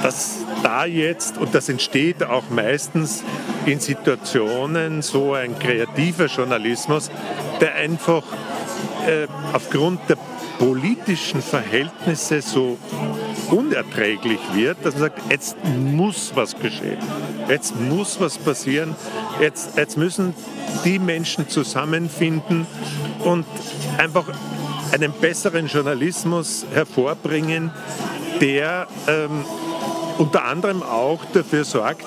dass 0.01 0.39
da 0.63 0.85
jetzt, 0.85 1.37
und 1.37 1.53
das 1.53 1.69
entsteht 1.69 2.23
auch 2.23 2.43
meistens 2.49 3.23
in 3.65 3.79
Situationen, 3.79 5.01
so 5.01 5.33
ein 5.33 5.57
kreativer 5.59 6.25
Journalismus, 6.27 7.11
der 7.61 7.75
einfach 7.75 8.23
äh, 9.07 9.27
aufgrund 9.53 9.99
der 10.09 10.17
politischen 10.59 11.41
Verhältnisse 11.41 12.41
so 12.41 12.77
unerträglich 13.49 14.39
wird, 14.53 14.77
dass 14.83 14.93
man 14.93 15.03
sagt, 15.03 15.21
jetzt 15.29 15.57
muss 15.65 16.31
was 16.35 16.55
geschehen, 16.55 16.99
jetzt 17.49 17.79
muss 17.79 18.19
was 18.19 18.37
passieren, 18.37 18.95
jetzt, 19.41 19.77
jetzt 19.77 19.97
müssen 19.97 20.33
die 20.85 20.99
Menschen 20.99 21.49
zusammenfinden 21.49 22.65
und 23.23 23.45
einfach 23.97 24.25
einen 24.91 25.11
besseren 25.11 25.67
Journalismus 25.67 26.65
hervorbringen, 26.73 27.71
der 28.39 28.87
ähm, 29.07 29.45
unter 30.17 30.45
anderem 30.45 30.83
auch 30.83 31.25
dafür 31.33 31.65
sorgt, 31.65 32.05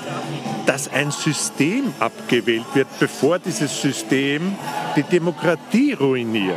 dass 0.66 0.92
ein 0.92 1.10
System 1.10 1.92
abgewählt 2.00 2.66
wird, 2.74 2.88
bevor 2.98 3.38
dieses 3.38 3.80
System 3.80 4.56
die 4.96 5.02
Demokratie 5.02 5.92
ruiniert. 5.92 6.56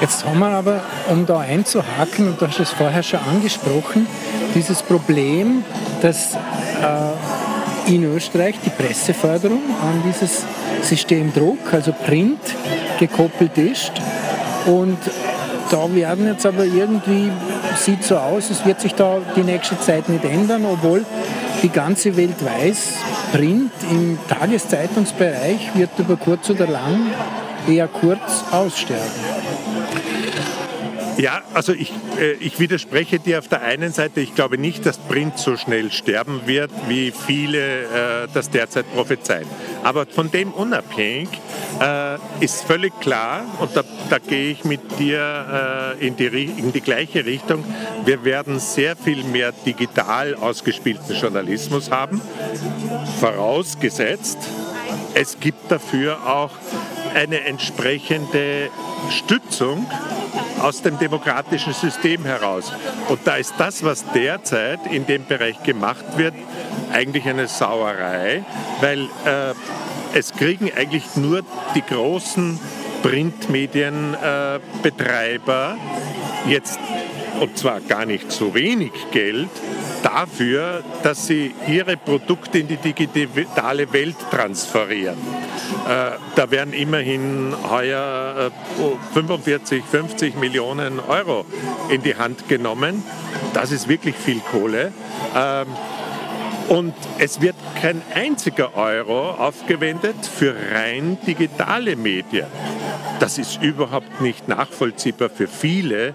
Jetzt 0.00 0.26
haben 0.26 0.38
wir 0.40 0.48
aber, 0.48 0.82
um 1.08 1.24
da 1.24 1.40
einzuhaken, 1.40 2.28
und 2.28 2.40
du 2.40 2.46
hast 2.46 2.60
es 2.60 2.70
vorher 2.70 3.02
schon 3.02 3.20
angesprochen, 3.20 4.06
dieses 4.54 4.82
Problem, 4.82 5.64
dass 6.02 6.34
äh, 6.34 7.90
in 7.90 8.04
Österreich 8.04 8.56
die 8.64 8.70
Presseförderung 8.70 9.62
an 9.80 10.02
dieses 10.06 10.44
System 10.82 11.32
Druck, 11.32 11.72
also 11.72 11.92
Print, 11.92 12.40
gekoppelt 12.98 13.56
ist. 13.56 13.92
Und 14.66 14.98
da 15.70 15.94
werden 15.94 16.26
jetzt 16.26 16.44
aber 16.44 16.64
irgendwie, 16.64 17.30
sieht 17.76 18.04
so 18.04 18.18
aus, 18.18 18.50
es 18.50 18.64
wird 18.66 18.80
sich 18.80 18.94
da 18.94 19.18
die 19.34 19.42
nächste 19.42 19.78
Zeit 19.80 20.08
nicht 20.08 20.24
ändern, 20.24 20.66
obwohl 20.70 21.04
Die 21.62 21.68
ganze 21.70 22.16
Welt 22.16 22.44
weiß, 22.44 22.94
Print 23.32 23.72
im 23.90 24.18
Tageszeitungsbereich 24.28 25.74
wird 25.74 25.90
über 25.98 26.16
kurz 26.16 26.50
oder 26.50 26.66
lang 26.66 27.06
eher 27.68 27.88
kurz 27.88 28.44
aussterben. 28.50 29.04
Ja, 31.18 31.40
also 31.54 31.72
ich, 31.72 31.92
äh, 32.20 32.32
ich 32.40 32.60
widerspreche 32.60 33.18
dir 33.18 33.38
auf 33.38 33.48
der 33.48 33.62
einen 33.62 33.92
Seite. 33.92 34.20
Ich 34.20 34.34
glaube 34.34 34.58
nicht, 34.58 34.84
dass 34.84 34.98
Print 34.98 35.38
so 35.38 35.56
schnell 35.56 35.90
sterben 35.90 36.42
wird, 36.44 36.70
wie 36.88 37.10
viele 37.10 38.24
äh, 38.24 38.28
das 38.34 38.50
derzeit 38.50 38.84
prophezeien. 38.94 39.46
Aber 39.82 40.04
von 40.04 40.30
dem 40.30 40.52
unabhängig 40.52 41.30
äh, 41.80 42.18
ist 42.40 42.64
völlig 42.64 42.98
klar, 43.00 43.46
und 43.60 43.74
da, 43.74 43.82
da 44.10 44.18
gehe 44.18 44.50
ich 44.50 44.64
mit 44.64 44.98
dir 44.98 45.96
in, 46.00 46.16
die, 46.16 46.26
in 46.26 46.72
die 46.72 46.80
gleiche 46.80 47.24
Richtung, 47.24 47.64
wir 48.04 48.24
werden 48.24 48.58
sehr 48.58 48.96
viel 48.96 49.24
mehr 49.24 49.52
digital 49.52 50.34
ausgespielten 50.34 51.16
Journalismus 51.16 51.90
haben, 51.90 52.20
vorausgesetzt, 53.20 54.38
es 55.14 55.40
gibt 55.40 55.70
dafür 55.70 56.26
auch 56.26 56.50
eine 57.14 57.40
entsprechende 57.44 58.68
Stützung 59.10 59.86
aus 60.60 60.82
dem 60.82 60.98
demokratischen 60.98 61.72
System 61.72 62.24
heraus. 62.24 62.72
Und 63.08 63.20
da 63.24 63.36
ist 63.36 63.54
das, 63.58 63.84
was 63.84 64.04
derzeit 64.12 64.80
in 64.90 65.06
dem 65.06 65.24
Bereich 65.26 65.62
gemacht 65.62 66.04
wird, 66.16 66.34
eigentlich 66.92 67.26
eine 67.26 67.46
Sauerei, 67.48 68.44
weil 68.80 69.08
äh, 69.24 69.54
es 70.14 70.32
kriegen 70.32 70.70
eigentlich 70.74 71.16
nur 71.16 71.42
die 71.74 71.82
großen 71.82 72.58
Printmedienbetreiber 73.02 75.76
äh, 76.46 76.50
jetzt, 76.50 76.78
und 77.40 77.58
zwar 77.58 77.80
gar 77.80 78.06
nicht 78.06 78.30
so 78.32 78.54
wenig 78.54 78.92
Geld, 79.10 79.50
dafür, 80.02 80.82
dass 81.02 81.26
sie 81.26 81.54
ihre 81.66 81.96
Produkte 81.96 82.58
in 82.58 82.68
die 82.68 82.76
digitale 82.76 83.92
Welt 83.92 84.16
transferieren. 84.30 85.16
Äh, 85.88 86.12
da 86.34 86.50
werden 86.50 86.72
immerhin 86.72 87.54
heuer 87.68 88.50
äh, 88.50 89.14
45, 89.14 89.84
50 89.84 90.36
Millionen 90.36 91.00
Euro 91.00 91.44
in 91.88 92.02
die 92.02 92.16
Hand 92.16 92.48
genommen. 92.48 93.02
Das 93.54 93.72
ist 93.72 93.88
wirklich 93.88 94.14
viel 94.16 94.40
Kohle. 94.40 94.92
Ähm, 95.34 95.66
und 96.68 96.94
es 97.18 97.40
wird 97.40 97.54
kein 97.80 98.02
einziger 98.12 98.74
Euro 98.74 99.30
aufgewendet 99.30 100.16
für 100.26 100.54
rein 100.72 101.16
digitale 101.24 101.94
Medien. 101.94 102.48
Das 103.20 103.38
ist 103.38 103.62
überhaupt 103.62 104.20
nicht 104.20 104.48
nachvollziehbar 104.48 105.30
für 105.30 105.46
viele, 105.46 106.14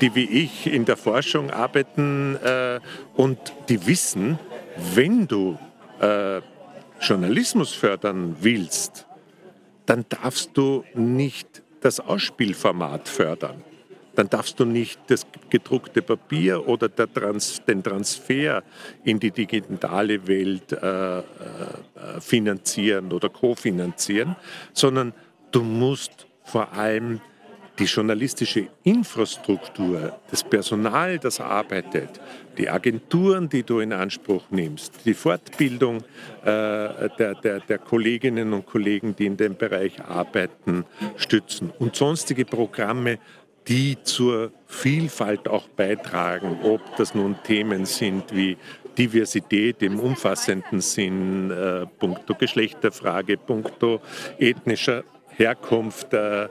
die 0.00 0.14
wie 0.14 0.24
ich 0.24 0.66
in 0.66 0.84
der 0.84 0.96
Forschung 0.96 1.50
arbeiten 1.50 2.36
äh, 2.36 2.80
und 3.14 3.38
die 3.68 3.86
wissen, 3.86 4.38
wenn 4.94 5.26
du 5.26 5.58
äh, 6.00 6.40
Journalismus 7.00 7.72
fördern 7.72 8.36
willst, 8.40 9.06
dann 9.86 10.04
darfst 10.08 10.50
du 10.54 10.84
nicht 10.94 11.62
das 11.80 12.00
Ausspielformat 12.00 13.08
fördern. 13.08 13.62
Dann 14.14 14.28
darfst 14.28 14.58
du 14.58 14.64
nicht 14.64 14.98
das 15.06 15.24
gedruckte 15.48 16.02
Papier 16.02 16.66
oder 16.66 16.92
Trans 16.92 17.62
den 17.66 17.84
Transfer 17.84 18.64
in 19.04 19.20
die 19.20 19.30
digitale 19.30 20.26
Welt 20.26 20.72
äh, 20.72 21.18
äh, 21.18 21.22
finanzieren 22.20 23.12
oder 23.12 23.28
kofinanzieren, 23.28 24.34
sondern 24.72 25.14
du 25.52 25.62
musst 25.62 26.26
vor 26.42 26.72
allem 26.72 27.20
die 27.78 27.84
journalistische 27.84 28.68
Infrastruktur, 28.82 30.18
das 30.30 30.42
Personal, 30.42 31.18
das 31.18 31.40
arbeitet, 31.40 32.20
die 32.56 32.68
Agenturen, 32.68 33.48
die 33.48 33.62
du 33.62 33.80
in 33.80 33.92
Anspruch 33.92 34.44
nimmst, 34.50 35.04
die 35.04 35.14
Fortbildung 35.14 35.98
äh, 36.42 37.08
der, 37.18 37.34
der, 37.42 37.60
der 37.60 37.78
Kolleginnen 37.78 38.52
und 38.52 38.66
Kollegen, 38.66 39.14
die 39.14 39.26
in 39.26 39.36
dem 39.36 39.56
Bereich 39.56 40.02
arbeiten, 40.02 40.84
stützen 41.16 41.72
und 41.78 41.94
sonstige 41.94 42.44
Programme, 42.44 43.18
die 43.68 43.98
zur 44.02 44.50
Vielfalt 44.66 45.46
auch 45.46 45.68
beitragen, 45.68 46.58
ob 46.62 46.80
das 46.96 47.14
nun 47.14 47.36
Themen 47.44 47.84
sind 47.84 48.34
wie 48.34 48.56
Diversität 48.96 49.82
im 49.82 50.00
umfassenden 50.00 50.80
Sinn, 50.80 51.50
äh, 51.50 51.86
puncto 51.86 52.34
Geschlechterfrage, 52.34 53.36
puncto 53.36 54.00
ethnischer 54.38 55.04
Herkunft 55.38 56.12
äh, 56.12 56.48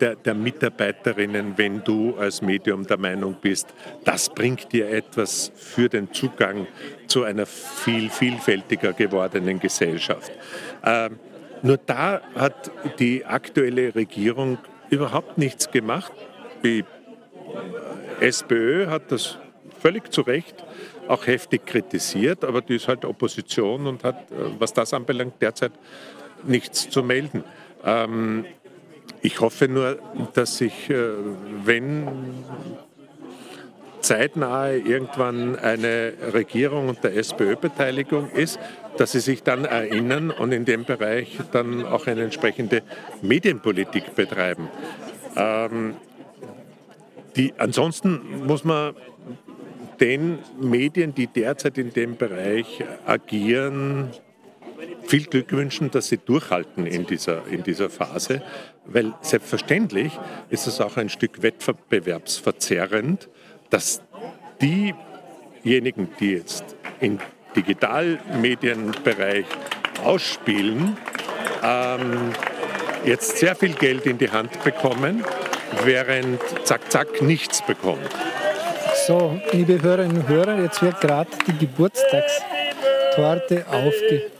der, 0.00 0.16
der, 0.16 0.34
Mitarbeiterinnen, 0.34 1.56
wenn 1.56 1.84
du 1.84 2.16
als 2.16 2.40
Medium 2.40 2.86
der 2.86 2.98
Meinung 2.98 3.36
bist, 3.40 3.74
das 4.04 4.30
bringt 4.30 4.72
dir 4.72 4.88
etwas 4.88 5.52
für 5.54 5.88
den 5.90 6.12
Zugang 6.12 6.66
zu 7.06 7.24
einer 7.24 7.44
viel 7.44 8.08
vielfältiger 8.08 8.94
gewordenen 8.94 9.60
Gesellschaft. 9.60 10.32
Äh, 10.82 11.10
nur 11.62 11.76
da 11.76 12.22
hat 12.34 12.70
die 12.98 13.24
aktuelle 13.24 13.94
Regierung 13.94 14.58
überhaupt 14.90 15.36
nichts 15.38 15.70
gemacht. 15.70 16.12
Die 16.62 16.84
SPÖ 18.20 18.86
hat 18.86 19.12
das 19.12 19.38
völlig 19.80 20.10
zu 20.12 20.22
Recht 20.22 20.64
auch 21.08 21.26
heftig 21.26 21.66
kritisiert, 21.66 22.42
aber 22.42 22.62
die 22.62 22.76
ist 22.76 22.88
halt 22.88 23.04
Opposition 23.04 23.86
und 23.86 24.02
hat, 24.02 24.30
äh, 24.30 24.34
was 24.58 24.72
das 24.72 24.94
anbelangt, 24.94 25.34
derzeit 25.42 25.72
nichts 26.44 26.88
zu 26.88 27.02
melden. 27.02 27.44
Ähm, 27.84 28.44
ich 29.22 29.40
hoffe 29.40 29.68
nur, 29.68 29.98
dass 30.34 30.58
sich, 30.58 30.90
äh, 30.90 30.96
wenn 31.64 32.08
zeitnahe 34.00 34.76
irgendwann 34.76 35.58
eine 35.58 36.12
Regierung 36.34 36.88
und 36.90 37.02
der 37.02 37.16
SPÖ-Beteiligung 37.16 38.30
ist, 38.30 38.58
dass 38.98 39.12
sie 39.12 39.20
sich 39.20 39.42
dann 39.42 39.64
erinnern 39.64 40.30
und 40.30 40.52
in 40.52 40.64
dem 40.66 40.84
Bereich 40.84 41.38
dann 41.52 41.86
auch 41.86 42.06
eine 42.06 42.22
entsprechende 42.22 42.82
Medienpolitik 43.22 44.14
betreiben. 44.14 44.68
Ähm, 45.36 45.96
die, 47.36 47.54
ansonsten 47.58 48.46
muss 48.46 48.62
man 48.62 48.94
den 50.00 50.38
Medien, 50.60 51.14
die 51.14 51.26
derzeit 51.26 51.78
in 51.78 51.92
dem 51.92 52.16
Bereich 52.16 52.84
agieren, 53.06 54.10
viel 55.06 55.24
Glück 55.24 55.52
wünschen, 55.52 55.90
dass 55.90 56.08
sie 56.08 56.18
durchhalten 56.18 56.86
in 56.86 57.06
dieser, 57.06 57.46
in 57.46 57.62
dieser 57.62 57.90
Phase, 57.90 58.42
weil 58.86 59.14
selbstverständlich 59.20 60.12
ist 60.50 60.66
es 60.66 60.80
auch 60.80 60.96
ein 60.96 61.08
Stück 61.08 61.42
wettbewerbsverzerrend, 61.42 63.28
dass 63.70 64.02
diejenigen, 64.60 66.08
die 66.20 66.32
jetzt 66.32 66.64
im 67.00 67.18
Digitalmedienbereich 67.56 69.46
ausspielen, 70.04 70.96
ähm, 71.62 72.32
jetzt 73.04 73.38
sehr 73.38 73.54
viel 73.54 73.74
Geld 73.74 74.06
in 74.06 74.18
die 74.18 74.30
Hand 74.30 74.62
bekommen, 74.64 75.24
während 75.84 76.40
Zack 76.64 76.90
Zack 76.90 77.22
nichts 77.22 77.64
bekommt. 77.66 78.10
So, 79.06 79.38
liebe 79.52 79.80
Hörerinnen 79.82 80.18
und 80.18 80.28
Hörer, 80.28 80.60
jetzt 80.62 80.82
wird 80.82 81.00
gerade 81.00 81.30
die 81.46 81.56
Geburtstagstorte 81.58 83.66
aufge 83.68 84.30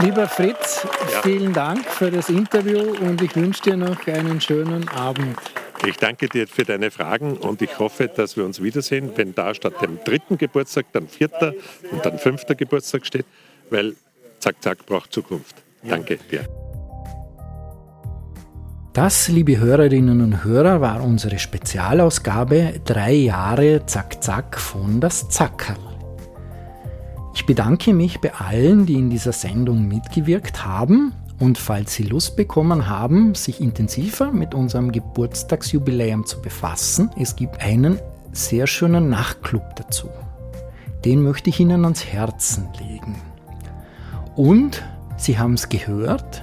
Lieber 0.00 0.28
Fritz, 0.28 0.86
ja. 1.10 1.22
vielen 1.22 1.54
Dank 1.54 1.84
für 1.86 2.10
das 2.10 2.28
Interview 2.28 2.80
und 3.00 3.22
ich 3.22 3.34
wünsche 3.34 3.62
dir 3.62 3.76
noch 3.76 4.06
einen 4.06 4.40
schönen 4.42 4.86
Abend. 4.90 5.38
Ich 5.86 5.96
danke 5.96 6.28
dir 6.28 6.46
für 6.46 6.64
deine 6.64 6.90
Fragen 6.90 7.36
und 7.38 7.62
ich 7.62 7.78
hoffe, 7.78 8.08
dass 8.08 8.36
wir 8.36 8.44
uns 8.44 8.62
wiedersehen, 8.62 9.12
wenn 9.16 9.34
da 9.34 9.54
statt 9.54 9.80
dem 9.80 9.98
dritten 10.04 10.36
Geburtstag 10.36 10.86
dann 10.92 11.08
vierter 11.08 11.54
und 11.90 12.04
dann 12.04 12.18
fünfter 12.18 12.54
Geburtstag 12.54 13.06
steht, 13.06 13.24
weil 13.70 13.96
Zack 14.38 14.62
Zack 14.62 14.84
braucht 14.84 15.12
Zukunft. 15.12 15.56
Danke 15.82 16.18
dir. 16.30 16.46
Das, 18.92 19.28
liebe 19.28 19.58
Hörerinnen 19.58 20.20
und 20.20 20.44
Hörer, 20.44 20.80
war 20.80 21.02
unsere 21.02 21.38
Spezialausgabe 21.38 22.80
Drei 22.84 23.12
Jahre 23.12 23.84
Zack 23.86 24.22
Zack 24.22 24.58
von 24.58 25.00
das 25.00 25.28
Zackerl. 25.28 25.95
Ich 27.36 27.44
bedanke 27.44 27.92
mich 27.92 28.22
bei 28.22 28.32
allen, 28.32 28.86
die 28.86 28.94
in 28.94 29.10
dieser 29.10 29.30
Sendung 29.30 29.86
mitgewirkt 29.86 30.64
haben 30.64 31.12
und 31.38 31.58
falls 31.58 31.94
Sie 31.94 32.04
Lust 32.04 32.34
bekommen 32.34 32.88
haben, 32.88 33.34
sich 33.34 33.60
intensiver 33.60 34.32
mit 34.32 34.54
unserem 34.54 34.90
Geburtstagsjubiläum 34.90 36.24
zu 36.24 36.40
befassen, 36.40 37.10
es 37.20 37.36
gibt 37.36 37.60
einen 37.60 38.00
sehr 38.32 38.66
schönen 38.66 39.10
Nachtclub 39.10 39.76
dazu. 39.76 40.08
Den 41.04 41.22
möchte 41.22 41.50
ich 41.50 41.60
Ihnen 41.60 41.84
ans 41.84 42.06
Herzen 42.06 42.68
legen. 42.78 43.16
Und 44.34 44.82
Sie 45.18 45.38
haben 45.38 45.54
es 45.54 45.68
gehört, 45.68 46.42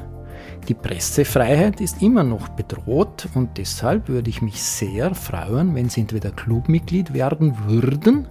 die 0.67 0.75
Pressefreiheit 0.75 1.81
ist 1.81 2.03
immer 2.03 2.23
noch 2.23 2.49
bedroht 2.49 3.27
und 3.33 3.57
deshalb 3.57 4.09
würde 4.09 4.29
ich 4.29 4.43
mich 4.43 4.61
sehr 4.61 5.15
freuen, 5.15 5.73
wenn 5.73 5.89
Sie 5.89 6.01
entweder 6.01 6.29
Clubmitglied 6.29 7.15
werden 7.15 7.57
würden 7.67 8.27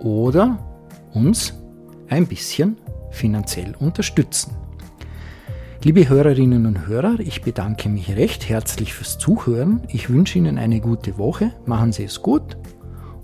oder 0.00 0.58
uns 1.12 1.52
ein 2.08 2.26
bisschen 2.26 2.76
finanziell 3.10 3.74
unterstützen. 3.78 4.56
Liebe 5.82 6.08
Hörerinnen 6.08 6.66
und 6.66 6.88
Hörer, 6.88 7.20
ich 7.20 7.42
bedanke 7.42 7.88
mich 7.88 8.16
recht 8.16 8.48
herzlich 8.48 8.94
fürs 8.94 9.18
Zuhören. 9.18 9.82
Ich 9.88 10.10
wünsche 10.10 10.38
Ihnen 10.38 10.58
eine 10.58 10.80
gute 10.80 11.18
Woche, 11.18 11.52
machen 11.66 11.92
Sie 11.92 12.04
es 12.04 12.20
gut 12.20 12.56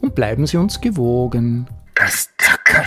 und 0.00 0.14
bleiben 0.14 0.46
Sie 0.46 0.56
uns 0.56 0.80
gewogen. 0.80 1.66
Das 1.96 2.28
Zackerl. 2.38 2.84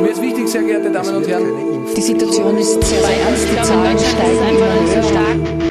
Mir 0.00 0.10
ist 0.10 0.20
wichtig, 0.20 0.48
sehr 0.48 0.62
geehrte 0.62 0.92
Damen 0.92 1.16
und 1.16 1.26
Herren, 1.26 1.86
Die 1.96 2.02
Situation 2.02 2.58
ist 2.58 2.82
sehr 2.82 3.00
ernst, 3.00 3.48
die 3.50 3.62
Zahlen 3.62 3.98
steigen. 3.98 5.61